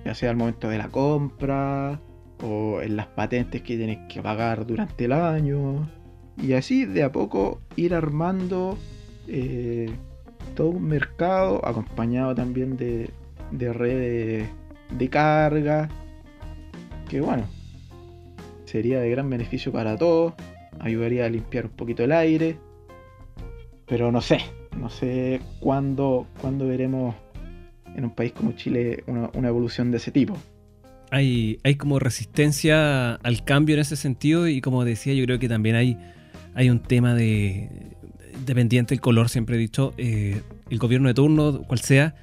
ya 0.04 0.14
sea 0.14 0.30
al 0.30 0.36
momento 0.36 0.68
de 0.68 0.78
la 0.78 0.88
compra 0.88 2.00
o 2.42 2.80
en 2.80 2.96
las 2.96 3.06
patentes 3.08 3.62
que 3.62 3.76
tienes 3.76 3.98
que 4.08 4.22
pagar 4.22 4.66
durante 4.66 5.04
el 5.04 5.12
año. 5.12 5.88
Y 6.40 6.52
así 6.52 6.84
de 6.84 7.02
a 7.02 7.12
poco 7.12 7.60
ir 7.76 7.94
armando 7.94 8.78
eh, 9.26 9.90
todo 10.54 10.68
un 10.68 10.84
mercado 10.84 11.64
acompañado 11.66 12.34
también 12.34 12.76
de, 12.76 13.10
de 13.50 13.72
redes 13.72 14.48
de 14.90 15.10
carga. 15.10 15.88
Que 17.08 17.20
bueno, 17.20 17.44
sería 18.64 19.00
de 19.00 19.10
gran 19.10 19.28
beneficio 19.28 19.72
para 19.72 19.96
todos. 19.96 20.34
Ayudaría 20.78 21.26
a 21.26 21.28
limpiar 21.28 21.66
un 21.66 21.72
poquito 21.72 22.04
el 22.04 22.12
aire. 22.12 22.56
Pero 23.86 24.12
no 24.12 24.20
sé, 24.20 24.40
no 24.76 24.90
sé 24.90 25.40
cuándo, 25.60 26.26
cuándo 26.40 26.66
veremos 26.66 27.14
en 27.96 28.04
un 28.04 28.10
país 28.10 28.32
como 28.32 28.52
Chile 28.52 29.04
una, 29.06 29.48
evolución 29.48 29.90
de 29.90 29.98
ese 29.98 30.10
tipo. 30.10 30.36
Hay, 31.10 31.58
hay 31.64 31.76
como 31.76 31.98
resistencia 31.98 33.14
al 33.14 33.44
cambio 33.44 33.74
en 33.74 33.80
ese 33.80 33.96
sentido 33.96 34.46
y 34.46 34.60
como 34.60 34.84
decía, 34.84 35.14
yo 35.14 35.24
creo 35.24 35.38
que 35.38 35.48
también 35.48 35.76
hay, 35.76 36.70
un 36.70 36.80
tema 36.80 37.14
de, 37.14 37.70
dependiente 38.44 38.94
del 38.94 39.00
color, 39.00 39.28
siempre 39.28 39.56
he 39.56 39.58
dicho, 39.58 39.94
eh, 39.96 40.42
el 40.68 40.78
gobierno 40.78 41.08
de 41.08 41.14
turno, 41.14 41.62
cual 41.62 41.80
sea, 41.80 42.14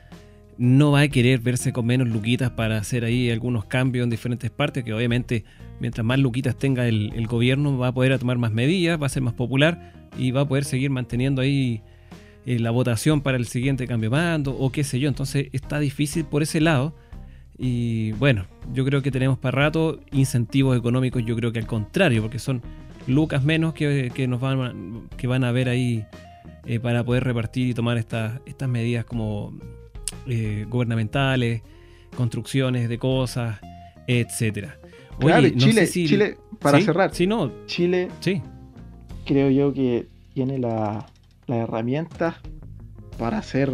no 0.58 0.92
va 0.92 1.02
a 1.02 1.08
querer 1.08 1.40
verse 1.40 1.74
con 1.74 1.86
menos 1.86 2.08
luquitas 2.08 2.52
para 2.52 2.78
hacer 2.78 3.04
ahí 3.04 3.30
algunos 3.32 3.66
cambios 3.66 4.04
en 4.04 4.10
diferentes 4.10 4.52
partes, 4.52 4.84
que 4.84 4.94
obviamente 4.94 5.44
mientras 5.80 6.06
más 6.06 6.20
luquitas 6.20 6.56
tenga 6.56 6.88
el 6.88 7.28
gobierno 7.28 7.78
va 7.78 7.88
a 7.88 7.94
poder 7.94 8.18
tomar 8.20 8.38
más 8.38 8.52
medidas, 8.52 9.02
va 9.02 9.08
a 9.08 9.10
ser 9.10 9.24
más 9.24 9.34
popular 9.34 9.94
y 10.18 10.32
va 10.32 10.42
a 10.42 10.48
poder 10.48 10.64
seguir 10.64 10.92
manteniendo 10.92 11.42
ahí 11.42 11.82
eh, 12.46 12.60
la 12.60 12.72
votación 12.72 13.22
para 13.22 13.38
el 13.38 13.48
siguiente 13.48 13.88
cambio 13.88 14.10
de 14.10 14.16
mando 14.16 14.56
o 14.58 14.72
qué 14.72 14.84
sé 14.84 15.00
yo. 15.00 15.10
Entonces 15.10 15.48
está 15.52 15.80
difícil 15.80 16.26
por 16.26 16.44
ese 16.44 16.62
lado. 16.62 16.96
Y 17.58 18.12
bueno, 18.14 18.46
yo 18.74 18.86
creo 18.86 19.02
que 19.02 19.12
tenemos 19.12 19.38
para 19.38 19.58
rato 19.64 20.02
incentivos 20.12 20.78
económicos, 20.78 21.24
yo 21.26 21.36
creo 21.36 21.54
que 21.54 21.60
al 21.60 21.68
contrario, 21.68 22.22
porque 22.22 22.38
son 22.38 22.62
lucas 23.08 23.44
menos 23.44 23.74
que, 23.74 24.28
nos 24.28 24.42
van, 24.42 25.08
que 25.16 25.28
van 25.28 25.44
a 25.44 25.52
ver 25.52 25.70
ahí 25.70 26.06
eh, 26.66 26.80
para 26.80 27.04
poder 27.04 27.24
repartir 27.24 27.70
y 27.70 27.74
tomar 27.74 27.98
estas, 27.98 28.42
estas 28.46 28.68
medidas 28.68 29.06
como 29.06 29.58
eh, 30.28 30.66
gubernamentales, 30.70 31.62
construcciones 32.18 32.90
de 32.90 32.98
cosas, 32.98 33.60
etcétera. 34.06 34.78
Chile, 35.56 35.88
Chile, 35.88 36.38
para 36.60 36.82
cerrar, 36.82 37.14
si 37.16 37.26
no, 37.26 37.52
Chile, 37.68 38.10
sí. 38.20 38.42
creo 39.26 39.50
yo 39.50 39.74
que 39.74 40.08
tiene 40.34 40.60
la, 40.60 41.06
las 41.48 41.60
herramientas 41.60 42.36
para 43.18 43.42
ser 43.42 43.72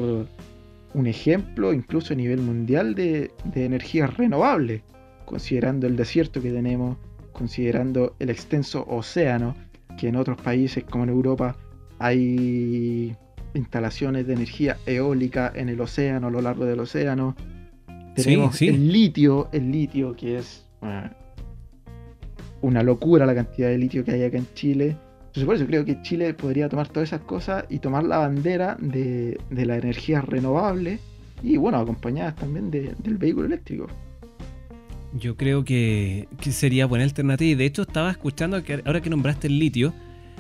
un 0.94 1.08
ejemplo, 1.08 1.74
incluso 1.74 2.14
a 2.14 2.18
nivel 2.18 2.42
mundial, 2.42 2.96
de, 2.96 3.32
de 3.46 3.66
energías 3.66 4.16
renovables, 4.18 4.82
considerando 5.26 5.88
el 5.88 5.96
desierto 5.96 6.42
que 6.42 6.52
tenemos, 6.52 6.98
considerando 7.32 8.16
el 8.20 8.30
extenso 8.30 8.86
océano, 8.88 9.56
que 9.98 10.10
en 10.10 10.16
otros 10.16 10.40
países 10.42 10.84
como 10.84 11.04
en 11.06 11.10
Europa 11.10 11.56
hay 12.00 13.16
instalaciones 13.54 14.28
de 14.28 14.34
energía 14.34 14.78
eólica 14.86 15.52
en 15.54 15.70
el 15.70 15.80
océano, 15.82 16.28
a 16.28 16.32
lo 16.32 16.42
largo 16.42 16.66
del 16.66 16.80
océano. 16.80 17.36
Tenemos 18.16 18.62
el 18.62 18.92
litio, 18.92 19.50
el 19.52 19.72
litio 19.72 20.16
que 20.16 20.38
es 20.38 20.66
una 22.62 22.84
locura 22.84 23.26
la 23.26 23.36
cantidad 23.36 23.70
de 23.70 23.78
litio 23.78 24.04
que 24.04 24.12
hay 24.12 24.24
acá 24.24 24.38
en 24.38 24.48
Chile 24.54 24.98
entonces 25.32 25.46
por 25.46 25.56
eso 25.56 25.66
creo 25.66 25.86
que 25.86 26.02
Chile 26.02 26.34
podría 26.34 26.68
tomar 26.68 26.90
todas 26.90 27.08
esas 27.08 27.22
cosas 27.22 27.64
y 27.70 27.80
tomar 27.80 28.04
la 28.04 28.18
bandera 28.18 28.76
de, 28.82 29.40
la 29.50 29.78
energía 29.78 30.20
renovable 30.20 31.00
y 31.42 31.56
bueno, 31.56 31.78
acompañadas 31.78 32.36
también 32.36 32.70
del 32.70 33.18
vehículo 33.18 33.46
eléctrico. 33.46 33.88
Yo 35.14 35.38
creo 35.38 35.64
que, 35.64 36.28
sería 36.50 36.86
buena 36.86 37.06
alternativa. 37.06 37.50
Y 37.50 37.56
de 37.56 37.64
hecho 37.64 37.84
estaba 37.84 38.12
escuchando 38.12 38.62
que 38.62 38.82
ahora 38.86 39.00
que 39.00 39.10
nombraste 39.10 39.48
el 39.48 39.58
litio, 39.58 39.94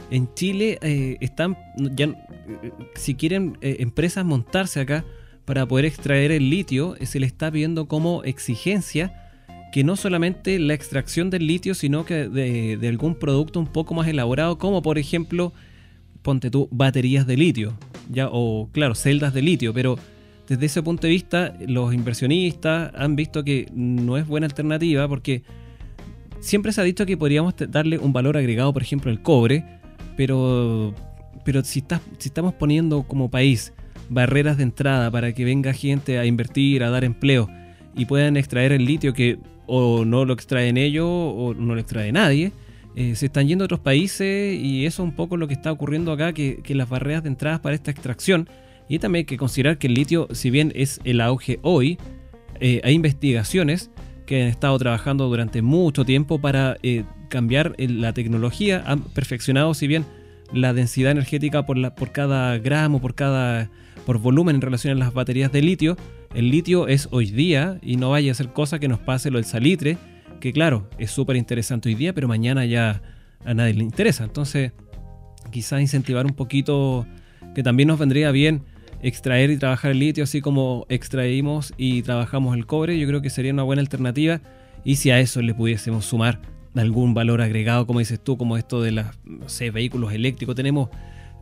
en 0.09 0.33
Chile 0.33 0.77
eh, 0.81 1.15
están, 1.21 1.57
ya, 1.77 2.07
eh, 2.07 2.71
si 2.95 3.15
quieren 3.15 3.57
eh, 3.61 3.77
empresas 3.79 4.25
montarse 4.25 4.81
acá 4.81 5.05
para 5.45 5.65
poder 5.65 5.85
extraer 5.85 6.33
el 6.33 6.49
litio, 6.49 6.97
se 7.01 7.21
le 7.21 7.27
está 7.27 7.49
pidiendo 7.49 7.87
como 7.87 8.25
exigencia 8.25 9.20
que 9.71 9.83
no 9.83 9.95
solamente 9.95 10.59
la 10.59 10.73
extracción 10.73 11.29
del 11.29 11.47
litio, 11.47 11.73
sino 11.73 12.05
que 12.05 12.27
de, 12.27 12.87
algún 12.87 13.15
producto 13.15 13.59
un 13.59 13.67
poco 13.67 13.93
más 13.93 14.07
elaborado, 14.07 14.57
como 14.57 14.81
por 14.81 14.97
ejemplo, 14.97 15.53
ponte 16.21 16.51
tú, 16.51 16.67
baterías 16.71 17.25
de 17.25 17.37
litio, 17.37 17.73
ya, 18.09 18.27
o 18.31 18.69
claro, 18.71 18.95
celdas 18.95 19.33
de 19.33 19.41
litio, 19.41 19.73
pero 19.73 19.97
desde 20.47 20.65
ese 20.65 20.83
punto 20.83 21.07
de 21.07 21.13
vista, 21.13 21.55
los 21.65 21.93
inversionistas 21.93 22.91
han 22.95 23.15
visto 23.15 23.43
que 23.43 23.67
no 23.73 24.17
es 24.17 24.27
buena 24.27 24.45
alternativa 24.45 25.07
porque 25.07 25.43
siempre 26.41 26.73
se 26.73 26.81
ha 26.81 26.83
dicho 26.83 27.05
que 27.05 27.15
podríamos 27.15 27.53
darle 27.69 27.97
un 27.97 28.11
valor 28.11 28.35
agregado, 28.35 28.73
por 28.73 28.81
ejemplo, 28.81 29.09
al 29.09 29.21
cobre, 29.21 29.63
pero, 30.17 30.93
pero 31.45 31.63
si, 31.63 31.81
si 32.17 32.27
estamos 32.27 32.53
poniendo 32.53 33.03
como 33.03 33.31
país 33.31 33.71
barreras 34.09 34.57
de 34.57 34.63
entrada 34.63 35.09
para 35.09 35.31
que 35.31 35.45
venga 35.45 35.71
gente 35.71 36.19
a 36.19 36.25
invertir, 36.25 36.83
a 36.83 36.89
dar 36.89 37.05
empleo 37.05 37.49
y 37.95 38.05
puedan 38.05 38.35
extraer 38.35 38.73
el 38.73 38.85
litio 38.85 39.13
que 39.13 39.39
o 39.67 40.05
no 40.05 40.25
lo 40.25 40.33
extraen 40.33 40.77
ellos 40.77 41.07
o 41.07 41.53
no 41.57 41.75
lo 41.75 41.81
extrae 41.81 42.11
nadie. 42.11 42.51
Eh, 42.95 43.15
se 43.15 43.27
están 43.27 43.47
yendo 43.47 43.63
a 43.63 43.65
otros 43.65 43.79
países 43.79 44.59
y 44.59 44.85
eso 44.85 45.03
es 45.03 45.09
un 45.09 45.15
poco 45.15 45.37
lo 45.37 45.47
que 45.47 45.53
está 45.53 45.71
ocurriendo 45.71 46.11
acá, 46.11 46.33
que, 46.33 46.61
las 46.67 46.89
barreras 46.89 47.23
de 47.23 47.29
entrada 47.29 47.61
para 47.61 47.75
esta 47.75 47.91
extracción. 47.91 48.49
Y 48.89 48.99
también 48.99 49.21
hay 49.21 49.25
que 49.25 49.37
considerar 49.37 49.77
que 49.77 49.87
el 49.87 49.93
litio, 49.93 50.27
si 50.31 50.49
bien 50.49 50.73
es 50.75 50.99
el 51.05 51.21
auge 51.21 51.59
hoy, 51.61 51.97
eh, 52.59 52.81
hay 52.83 52.93
investigaciones 52.93 53.91
que 54.25 54.43
han 54.43 54.49
estado 54.49 54.77
trabajando 54.77 55.27
durante 55.27 55.61
mucho 55.61 56.03
tiempo 56.03 56.41
para 56.41 56.77
eh, 56.83 57.05
cambiar 57.29 57.75
la 57.77 58.13
tecnología, 58.13 58.83
han 58.85 59.01
perfeccionado, 59.01 59.73
si 59.73 59.87
bien 59.87 60.05
la 60.51 60.73
densidad 60.73 61.11
energética 61.11 61.65
por, 61.65 61.77
la, 61.77 61.95
por 61.95 62.11
cada 62.11 62.57
gramo, 62.57 62.99
por 62.99 63.15
cada 63.15 63.69
por 64.05 64.17
volumen 64.17 64.55
en 64.55 64.61
relación 64.61 64.95
a 64.95 64.99
las 64.99 65.13
baterías 65.13 65.51
de 65.51 65.61
litio, 65.61 65.95
el 66.33 66.49
litio 66.49 66.87
es 66.87 67.07
hoy 67.11 67.31
día 67.31 67.77
y 67.81 67.97
no 67.97 68.11
vaya 68.11 68.31
a 68.31 68.35
ser 68.35 68.53
cosa 68.53 68.79
que 68.79 68.87
nos 68.87 68.99
pase 68.99 69.31
lo 69.31 69.37
del 69.37 69.45
salitre, 69.45 69.97
que 70.39 70.53
claro, 70.53 70.89
es 70.97 71.11
súper 71.11 71.35
interesante 71.35 71.89
hoy 71.89 71.95
día, 71.95 72.13
pero 72.13 72.27
mañana 72.27 72.65
ya 72.65 73.01
a 73.45 73.53
nadie 73.53 73.73
le 73.73 73.83
interesa. 73.83 74.23
Entonces, 74.23 74.71
quizás 75.51 75.81
incentivar 75.81 76.25
un 76.25 76.33
poquito, 76.33 77.05
que 77.53 77.63
también 77.63 77.87
nos 77.87 77.99
vendría 77.99 78.31
bien 78.31 78.63
extraer 79.01 79.49
y 79.49 79.57
trabajar 79.57 79.91
el 79.91 79.99
litio, 79.99 80.23
así 80.23 80.41
como 80.41 80.85
extraímos 80.89 81.73
y 81.77 82.01
trabajamos 82.03 82.55
el 82.55 82.65
cobre, 82.65 82.99
yo 82.99 83.07
creo 83.07 83.21
que 83.21 83.29
sería 83.29 83.51
una 83.51 83.63
buena 83.63 83.81
alternativa. 83.81 84.41
Y 84.83 84.95
si 84.95 85.11
a 85.11 85.19
eso 85.19 85.41
le 85.41 85.53
pudiésemos 85.53 86.05
sumar 86.05 86.41
algún 86.75 87.13
valor 87.13 87.41
agregado, 87.41 87.85
como 87.85 87.99
dices 87.99 88.19
tú, 88.23 88.37
como 88.37 88.57
esto 88.57 88.81
de 88.81 88.91
los 88.91 89.07
vehículos 89.73 90.13
eléctricos, 90.13 90.55
tenemos 90.55 90.89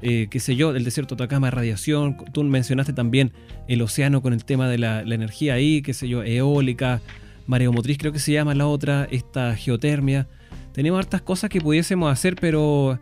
eh, 0.01 0.27
qué 0.29 0.39
sé 0.39 0.55
yo, 0.55 0.75
el 0.75 0.83
desierto 0.83 1.15
de 1.15 1.23
Atacama, 1.23 1.51
radiación. 1.51 2.17
Tú 2.31 2.43
mencionaste 2.43 2.93
también 2.93 3.31
el 3.67 3.81
océano 3.81 4.21
con 4.21 4.33
el 4.33 4.45
tema 4.45 4.69
de 4.69 4.77
la, 4.77 5.01
energía 5.01 5.55
ahí, 5.55 5.81
qué 5.81 5.93
sé 5.93 6.07
yo, 6.07 6.23
eólica, 6.23 7.01
mareomotriz, 7.47 7.97
creo 7.97 8.11
que 8.11 8.19
se 8.19 8.31
llama 8.31 8.55
la 8.55 8.67
otra, 8.67 9.07
esta 9.11 9.55
geotermia. 9.55 10.27
Tenemos 10.71 10.99
hartas 10.99 11.21
cosas 11.21 11.49
que 11.49 11.59
pudiésemos 11.59 12.11
hacer, 12.11 12.35
pero, 12.39 12.97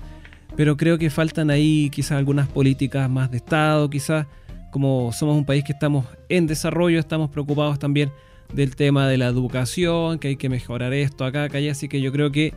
pero 0.55 0.77
creo 0.77 0.97
que 0.97 1.09
faltan 1.09 1.51
ahí 1.51 1.89
quizás 1.91 2.13
algunas 2.13 2.47
políticas 2.47 3.09
más 3.09 3.29
de 3.29 3.37
Estado, 3.37 3.89
quizás 3.89 4.25
como 4.71 5.11
somos 5.11 5.37
un 5.37 5.45
país 5.45 5.63
que 5.63 5.73
estamos 5.73 6.05
en 6.29 6.47
desarrollo, 6.47 6.99
estamos 6.99 7.29
preocupados 7.29 7.77
también 7.77 8.11
del 8.53 8.75
tema 8.75 9.07
de 9.07 9.17
la 9.17 9.27
educación, 9.27 10.19
que 10.19 10.29
hay 10.29 10.35
que 10.37 10.49
mejorar 10.49 10.93
esto 10.93 11.25
acá, 11.25 11.43
acá, 11.43 11.57
así 11.69 11.87
que 11.87 12.01
yo 12.01 12.11
creo 12.11 12.31
que 12.31 12.53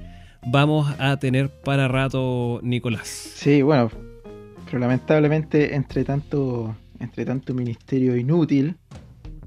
vamos 0.46 0.94
a 0.98 1.16
tener 1.18 1.50
para 1.50 1.88
rato, 1.88 2.60
Nicolás. 2.62 3.08
Sí, 3.08 3.62
bueno, 3.62 3.90
pero 4.70 4.78
lamentablemente, 4.78 5.74
entre 5.74 6.04
tanto, 6.04 6.76
entre 7.00 7.24
tanto 7.24 7.52
ministerio 7.52 8.16
inútil, 8.16 8.76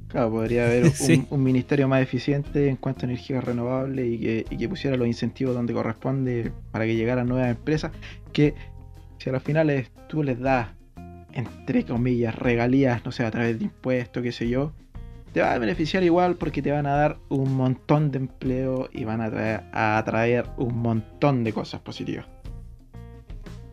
claro, 0.10 0.32
podría 0.32 0.66
haber 0.66 0.92
un, 1.30 1.44
ministerio 1.44 1.88
más 1.88 2.02
eficiente 2.02 2.68
en 2.68 2.76
cuanto 2.76 3.06
a 3.06 3.10
energía 3.10 3.40
renovable 3.40 4.06
y 4.06 4.18
que, 4.18 4.68
pusiera 4.68 4.98
los 4.98 5.08
incentivos 5.08 5.56
donde 5.56 5.74
corresponde 5.74 6.52
para 6.72 6.86
que 6.86 6.98
llegaran 6.98 7.30
nuevas 7.30 7.50
empresas. 7.50 7.94
Que 8.34 8.54
si 9.18 9.30
a 9.30 9.32
las 9.32 9.42
finales 9.42 9.92
tú 10.10 10.24
les 10.24 10.38
das, 10.42 10.68
entre 11.32 11.86
comillas, 11.86 12.36
regalías, 12.36 13.06
no 13.06 13.14
sé, 13.14 13.24
a 13.24 13.32
través 13.32 13.58
de 13.58 13.66
impuestos, 13.66 14.22
qué 14.22 14.34
sé 14.34 14.50
yo, 14.50 14.74
te 15.32 15.40
va 15.40 15.54
a 15.54 15.58
beneficiar 15.58 16.04
igual 16.04 16.36
porque 16.36 16.62
te 16.62 16.72
van 16.72 16.86
a 16.86 16.96
dar 16.96 17.18
un 17.30 17.56
montón 17.56 18.12
de 18.12 18.18
empleo 18.18 18.90
y 18.92 19.06
van 19.06 19.22
a, 19.22 19.32
traer, 19.32 19.64
a 19.72 19.98
atraer 19.98 20.48
un 20.58 20.80
montón 20.80 21.46
de 21.46 21.54
cosas 21.54 21.80
positivas. 21.80 22.26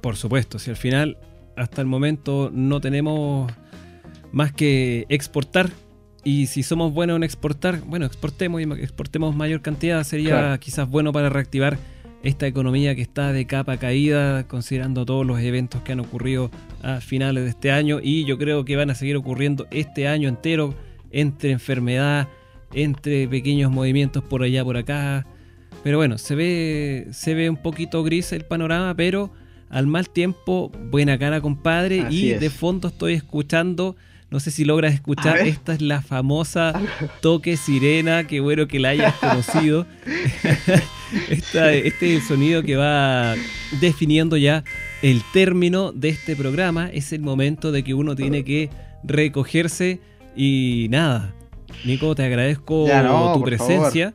Por 0.01 0.17
supuesto, 0.17 0.61
si 0.61 0.71
al 0.71 0.77
final 0.77 1.19
hasta 1.57 1.81
el 1.81 1.87
momento 1.87 2.51
no 2.53 2.81
tenemos 2.81 3.51
más 4.33 4.53
que 4.53 5.07
exportar. 5.09 5.71
Y 6.23 6.47
si 6.47 6.63
somos 6.63 6.93
buenos 6.93 7.17
en 7.17 7.23
exportar, 7.23 7.81
bueno, 7.81 8.05
exportemos 8.05 8.61
y 8.61 8.65
exportemos 8.65 9.35
mayor 9.35 9.63
cantidad, 9.63 10.05
sería 10.05 10.57
quizás 10.59 10.89
bueno 10.89 11.13
para 11.13 11.31
reactivar 11.31 11.79
esta 12.23 12.47
economía 12.47 12.95
que 12.95 13.01
está 13.01 13.33
de 13.33 13.47
capa 13.47 13.79
caída, 13.79 14.47
considerando 14.47 15.07
todos 15.07 15.27
los 15.27 15.41
eventos 15.41 15.81
que 15.83 15.93
han 15.93 16.01
ocurrido 16.01 16.51
a 16.83 17.01
finales 17.01 17.45
de 17.45 17.51
este 17.51 17.73
año. 17.73 18.01
Y 18.03 18.25
yo 18.27 18.37
creo 18.37 18.65
que 18.65 18.77
van 18.77 18.91
a 18.91 18.95
seguir 18.95 19.17
ocurriendo 19.17 19.67
este 19.71 20.07
año 20.07 20.29
entero 20.29 20.75
entre 21.11 21.53
enfermedad, 21.53 22.29
entre 22.75 23.27
pequeños 23.27 23.71
movimientos 23.71 24.23
por 24.23 24.43
allá, 24.43 24.63
por 24.63 24.77
acá. 24.77 25.27
Pero 25.83 25.97
bueno, 25.97 26.19
se 26.19 26.35
ve, 26.35 27.09
se 27.13 27.35
ve 27.35 27.49
un 27.49 27.57
poquito 27.57 28.03
gris 28.05 28.33
el 28.33 28.45
panorama, 28.45 28.95
pero 28.95 29.33
al 29.71 29.87
mal 29.87 30.11
tiempo, 30.11 30.71
buena 30.91 31.19
cara, 31.19 31.41
compadre. 31.41 32.07
y 32.11 32.31
de 32.31 32.51
fondo 32.51 32.89
estoy 32.89 33.15
escuchando, 33.15 33.97
no 34.31 34.41
sé 34.41 34.51
si 34.51 34.65
logras 34.65 34.95
escuchar, 34.95 35.39
esta 35.39 35.73
es 35.73 35.81
la 35.81 36.03
famosa 36.03 36.73
toque 37.21 37.57
sirena, 37.57 38.27
que 38.27 38.41
bueno 38.41 38.69
que 38.69 38.79
la 38.79 38.91
hayas 38.91 39.15
conocido. 39.15 39.87
este 41.31 41.87
es 41.87 42.03
el 42.03 42.23
sonido 42.23 42.63
que 42.63 42.77
va 42.77 43.35
definiendo 43.81 44.37
ya 44.37 44.65
el 45.03 45.23
término 45.33 45.93
de 45.93 46.11
este 46.11 46.37
programa. 46.37 46.91
Es 46.93 47.13
el 47.13 47.23
momento 47.23 47.73
de 47.73 47.83
que 47.83 47.95
uno 47.95 48.15
tiene 48.15 48.45
que 48.45 48.71
recogerse 49.03 50.01
y 50.37 50.89
nada. 50.91 51.35
Nico, 51.85 52.15
te 52.15 52.25
agradezco 52.25 52.87
tu 53.35 53.43
presencia. 53.43 54.15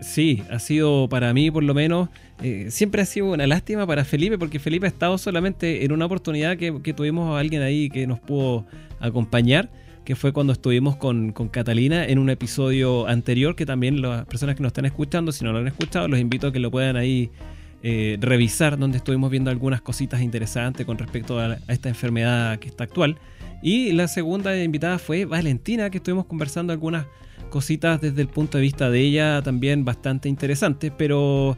Sí, 0.00 0.42
ha 0.50 0.58
sido 0.58 1.08
para 1.08 1.32
mí 1.34 1.50
por 1.50 1.64
lo 1.64 1.74
menos, 1.74 2.08
eh, 2.40 2.66
siempre 2.70 3.02
ha 3.02 3.06
sido 3.06 3.32
una 3.32 3.46
lástima 3.46 3.86
para 3.86 4.04
Felipe, 4.04 4.38
porque 4.38 4.58
Felipe 4.60 4.86
ha 4.86 4.88
estado 4.88 5.18
solamente 5.18 5.84
en 5.84 5.92
una 5.92 6.06
oportunidad 6.06 6.56
que, 6.56 6.70
tuvimos 6.94 7.36
a 7.36 7.40
alguien 7.40 7.62
ahí 7.62 7.90
que 7.90 8.06
nos 8.06 8.20
pudo 8.20 8.64
acompañar, 9.00 9.70
que 10.04 10.14
fue 10.14 10.32
cuando 10.32 10.52
estuvimos 10.52 10.96
con, 10.96 11.32
Catalina 11.32 12.06
en 12.06 12.18
un 12.18 12.30
episodio 12.30 13.08
anterior, 13.08 13.56
que 13.56 13.66
también 13.66 14.00
las 14.00 14.24
personas 14.26 14.54
que 14.54 14.62
nos 14.62 14.70
están 14.70 14.84
escuchando, 14.84 15.32
si 15.32 15.44
no 15.44 15.52
lo 15.52 15.58
han 15.58 15.66
escuchado, 15.66 16.06
los 16.06 16.20
invito 16.20 16.46
a 16.46 16.52
que 16.52 16.60
lo 16.60 16.70
puedan 16.70 16.96
ahí 16.96 17.30
eh, 17.82 18.16
revisar, 18.20 18.78
donde 18.78 18.98
estuvimos 18.98 19.30
viendo 19.30 19.50
algunas 19.50 19.80
cositas 19.80 20.20
interesantes 20.20 20.86
con 20.86 20.96
respecto 20.96 21.40
a, 21.40 21.58
a 21.66 21.72
esta 21.72 21.88
enfermedad 21.88 22.58
que 22.60 22.68
está 22.68 22.84
actual. 22.84 23.18
Y 23.62 23.90
la 23.92 24.06
segunda 24.06 24.56
invitada 24.62 25.00
fue 25.00 25.24
Valentina, 25.24 25.90
que 25.90 25.98
estuvimos 25.98 26.26
conversando 26.26 26.72
algunas 26.72 27.06
cositas 27.48 28.00
desde 28.00 28.22
el 28.22 28.28
punto 28.28 28.58
de 28.58 28.62
vista 28.62 28.90
de 28.90 29.00
ella 29.00 29.42
también 29.42 29.84
bastante 29.84 30.28
interesantes, 30.28 30.92
pero 30.96 31.56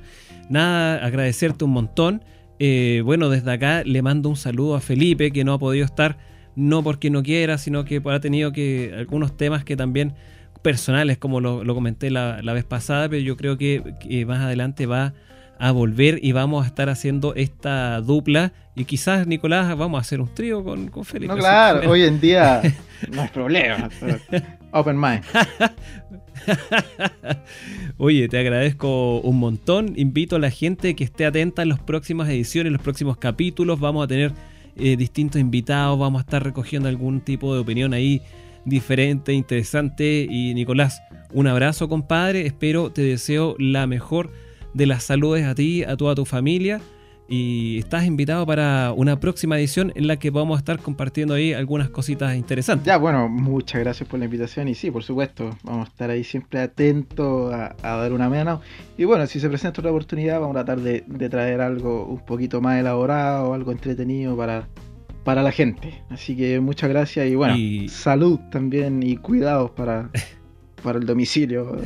nada, 0.51 1.05
agradecerte 1.05 1.65
un 1.65 1.71
montón. 1.71 2.25
Eh, 2.59 3.01
bueno, 3.05 3.31
desde 3.31 3.51
acá 3.51 3.83
le 3.85 4.03
mando 4.03 4.29
un 4.29 4.37
saludo 4.37 4.75
a 4.75 4.81
Felipe, 4.81 5.31
que 5.31 5.45
no 5.45 5.55
ha 5.55 5.59
podido 5.59 5.87
estar, 5.87 6.19
no 6.57 6.83
porque 6.83 7.09
no 7.09 7.23
quiera, 7.23 7.57
sino 7.57 7.87
que 7.87 8.03
ha 8.05 8.21
tenido 8.21 8.53
que 8.53 8.93
algunos 8.95 9.35
temas 9.37 9.65
que 9.65 9.77
también 9.77 10.15
personales, 10.61 11.17
como 11.17 11.41
lo, 11.41 11.75
comenté 11.75 12.11
la, 12.11 12.43
vez 12.53 12.65
pasada, 12.65 13.09
pero 13.09 13.23
yo 13.23 13.39
creo 13.39 13.57
que, 13.57 14.25
más 14.27 14.41
adelante 14.41 14.85
va 14.85 15.15
a 15.59 15.73
volver 15.73 16.19
y 16.23 16.33
vamos 16.33 16.65
a 16.65 16.67
estar 16.67 16.91
haciendo 16.91 17.35
esta 17.35 18.01
dupla. 18.01 18.53
Y 18.75 18.85
quizás, 18.85 19.27
Nicolás, 19.27 19.77
vamos 19.77 19.99
a 19.99 20.01
hacer 20.03 20.21
un 20.21 20.35
trío 20.35 20.63
con, 20.63 20.89
con 20.89 21.05
Felipe. 21.05 21.33
No, 21.33 21.39
claro, 21.39 21.91
hoy 21.91 22.03
en 22.03 22.21
día 22.21 22.61
no 23.11 23.23
hay 23.23 23.29
problema. 23.29 23.89
Open 24.73 25.01
mind. 25.01 25.23
Oye, 27.99 28.29
te 28.29 28.39
agradezco 28.39 29.21
un 29.21 29.39
montón. 29.39 29.93
Invito 29.97 30.37
a 30.37 30.39
la 30.39 30.51
gente 30.51 30.95
que 30.95 31.05
esté 31.05 31.27
atenta 31.27 31.63
en 31.63 31.69
las 31.69 31.81
próximas 31.81 32.29
ediciones, 32.29 32.69
en 32.69 32.75
los 32.75 32.83
próximos 32.83 33.17
capítulos. 33.17 33.81
Vamos 33.81 34.05
a 34.05 34.09
tener 34.09 34.33
eh, 34.77 34.97
distintos 34.97 35.41
invitados, 35.41 35.99
vamos 35.99 36.21
a 36.21 36.23
estar 36.23 36.43
recogiendo 36.43 36.89
algún 36.89 37.21
tipo 37.21 37.55
de 37.55 37.61
opinión 37.61 37.95
ahí 37.95 38.23
diferente, 38.65 39.33
interesante. 39.33 40.27
Y 40.29 40.55
Nicolás, 40.55 41.03
un 41.33 41.47
abrazo, 41.47 41.89
compadre. 41.89 42.47
Espero, 42.47 42.91
te 42.91 43.03
deseo 43.03 43.57
la 43.59 43.87
mejor 43.87 44.31
de 44.75 44.87
las 44.87 45.05
saludes 45.05 45.45
a 45.45 45.55
ti, 45.55 45.85
a 45.85 45.97
toda 45.97 46.15
tu 46.15 46.25
familia 46.25 46.81
y 47.33 47.79
estás 47.79 48.07
invitado 48.07 48.45
para 48.45 48.93
una 48.93 49.21
próxima 49.21 49.57
edición 49.57 49.93
en 49.95 50.09
la 50.09 50.17
que 50.17 50.31
vamos 50.31 50.57
a 50.57 50.59
estar 50.59 50.81
compartiendo 50.81 51.35
ahí 51.35 51.53
algunas 51.53 51.89
cositas 51.89 52.35
interesantes. 52.35 52.85
Ya, 52.85 52.97
bueno, 52.97 53.29
muchas 53.29 53.81
gracias 53.81 54.09
por 54.09 54.19
la 54.19 54.25
invitación 54.25 54.67
y 54.67 54.75
sí, 54.75 54.91
por 54.91 55.05
supuesto, 55.05 55.57
vamos 55.63 55.87
a 55.87 55.91
estar 55.93 56.11
ahí 56.11 56.25
siempre 56.25 56.59
atentos 56.59 57.55
a, 57.55 57.77
dar 57.81 58.13
una 58.13 58.29
mano. 58.29 58.63
Y 58.99 59.05
bueno, 59.05 59.29
si 59.29 59.39
se 59.39 59.49
presenta 59.49 59.81
otra 59.81 59.93
oportunidad, 59.93 60.41
vamos 60.41 60.57
a 60.57 60.65
tratar 60.65 60.81
de, 60.83 61.29
traer 61.29 61.61
algo 61.61 62.05
un 62.05 62.19
poquito 62.19 62.61
más 62.61 62.81
elaborado, 62.81 63.55
algo 63.55 63.71
entretenido 63.71 64.37
para, 64.37 64.67
para 65.23 65.45
la 65.45 65.53
gente. 65.53 66.03
Así 66.11 66.37
que 66.37 66.59
muchas 66.59 66.91
gracias 66.91 67.29
y 67.29 67.37
bueno, 67.37 67.55
salud 67.89 68.41
también 68.51 69.05
y 69.05 69.17
cuidados 69.17 69.71
para, 69.71 70.11
para 70.83 70.99
el 70.99 71.07
domicilio. 71.07 71.77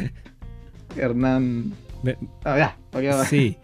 Hernán. 0.97 1.75
Ah, 2.47 2.75
ya, 2.95 3.25
sí. 3.25 3.59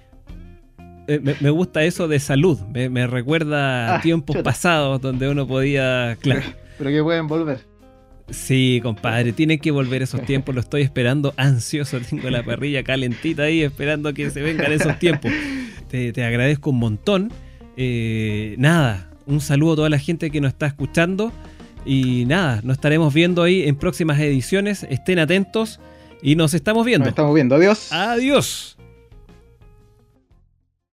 Eh, 1.11 1.19
me, 1.41 1.51
gusta 1.51 1.83
eso 1.83 2.07
de 2.07 2.21
salud. 2.21 2.61
Me, 2.73 3.05
recuerda 3.09 3.89
a 3.89 3.97
ah, 3.97 4.01
tiempos 4.01 4.37
pasados 4.45 5.01
donde 5.01 5.29
uno 5.29 5.45
podía. 5.45 6.17
Claro. 6.21 6.43
Pero 6.79 6.91
que 6.91 7.03
pueden 7.03 7.27
volver. 7.27 7.67
Sí, 8.31 8.79
compadre, 8.81 9.33
tienen 9.33 9.59
que 9.59 9.73
volver 9.73 10.03
esos 10.03 10.23
tiempos. 10.23 10.55
Lo 10.55 10.61
estoy 10.61 10.83
esperando 10.83 11.35
ansioso. 11.37 11.99
Tengo 12.09 12.31
la 12.31 12.45
parrilla 12.45 12.85
calentita 12.85 13.43
ahí 13.43 13.63
esperando 13.63 14.15
que 14.15 14.31
se 14.31 14.41
vengan 14.41 14.71
esos 14.71 15.01
tiempos. 15.01 15.33
Te, 15.89 16.13
agradezco 16.25 16.71
un 16.71 16.79
montón. 16.79 17.33
Eh, 17.77 18.55
nada, 18.59 19.11
un 19.27 19.41
saludo 19.41 19.73
a 19.73 19.77
toda 19.77 19.91
la 19.91 19.99
gente 19.99 20.31
que 20.31 20.41
nos 20.41 20.53
está 20.53 20.67
escuchando. 20.67 21.33
Y 21.85 22.25
nada, 22.27 22.61
nos 22.63 22.77
estaremos 22.77 23.13
viendo 23.13 23.43
ahí 23.43 23.65
en 23.65 23.75
próximas 23.75 24.21
ediciones. 24.21 24.87
Estén 24.89 25.19
atentos 25.19 25.81
y 26.23 26.37
nos 26.37 26.55
estamos 26.55 26.87
viendo. 26.87 27.07
Nos 27.07 27.13
estamos 27.13 27.35
viendo. 27.35 27.57
Adiós. 27.57 27.91
Adiós. 27.91 28.77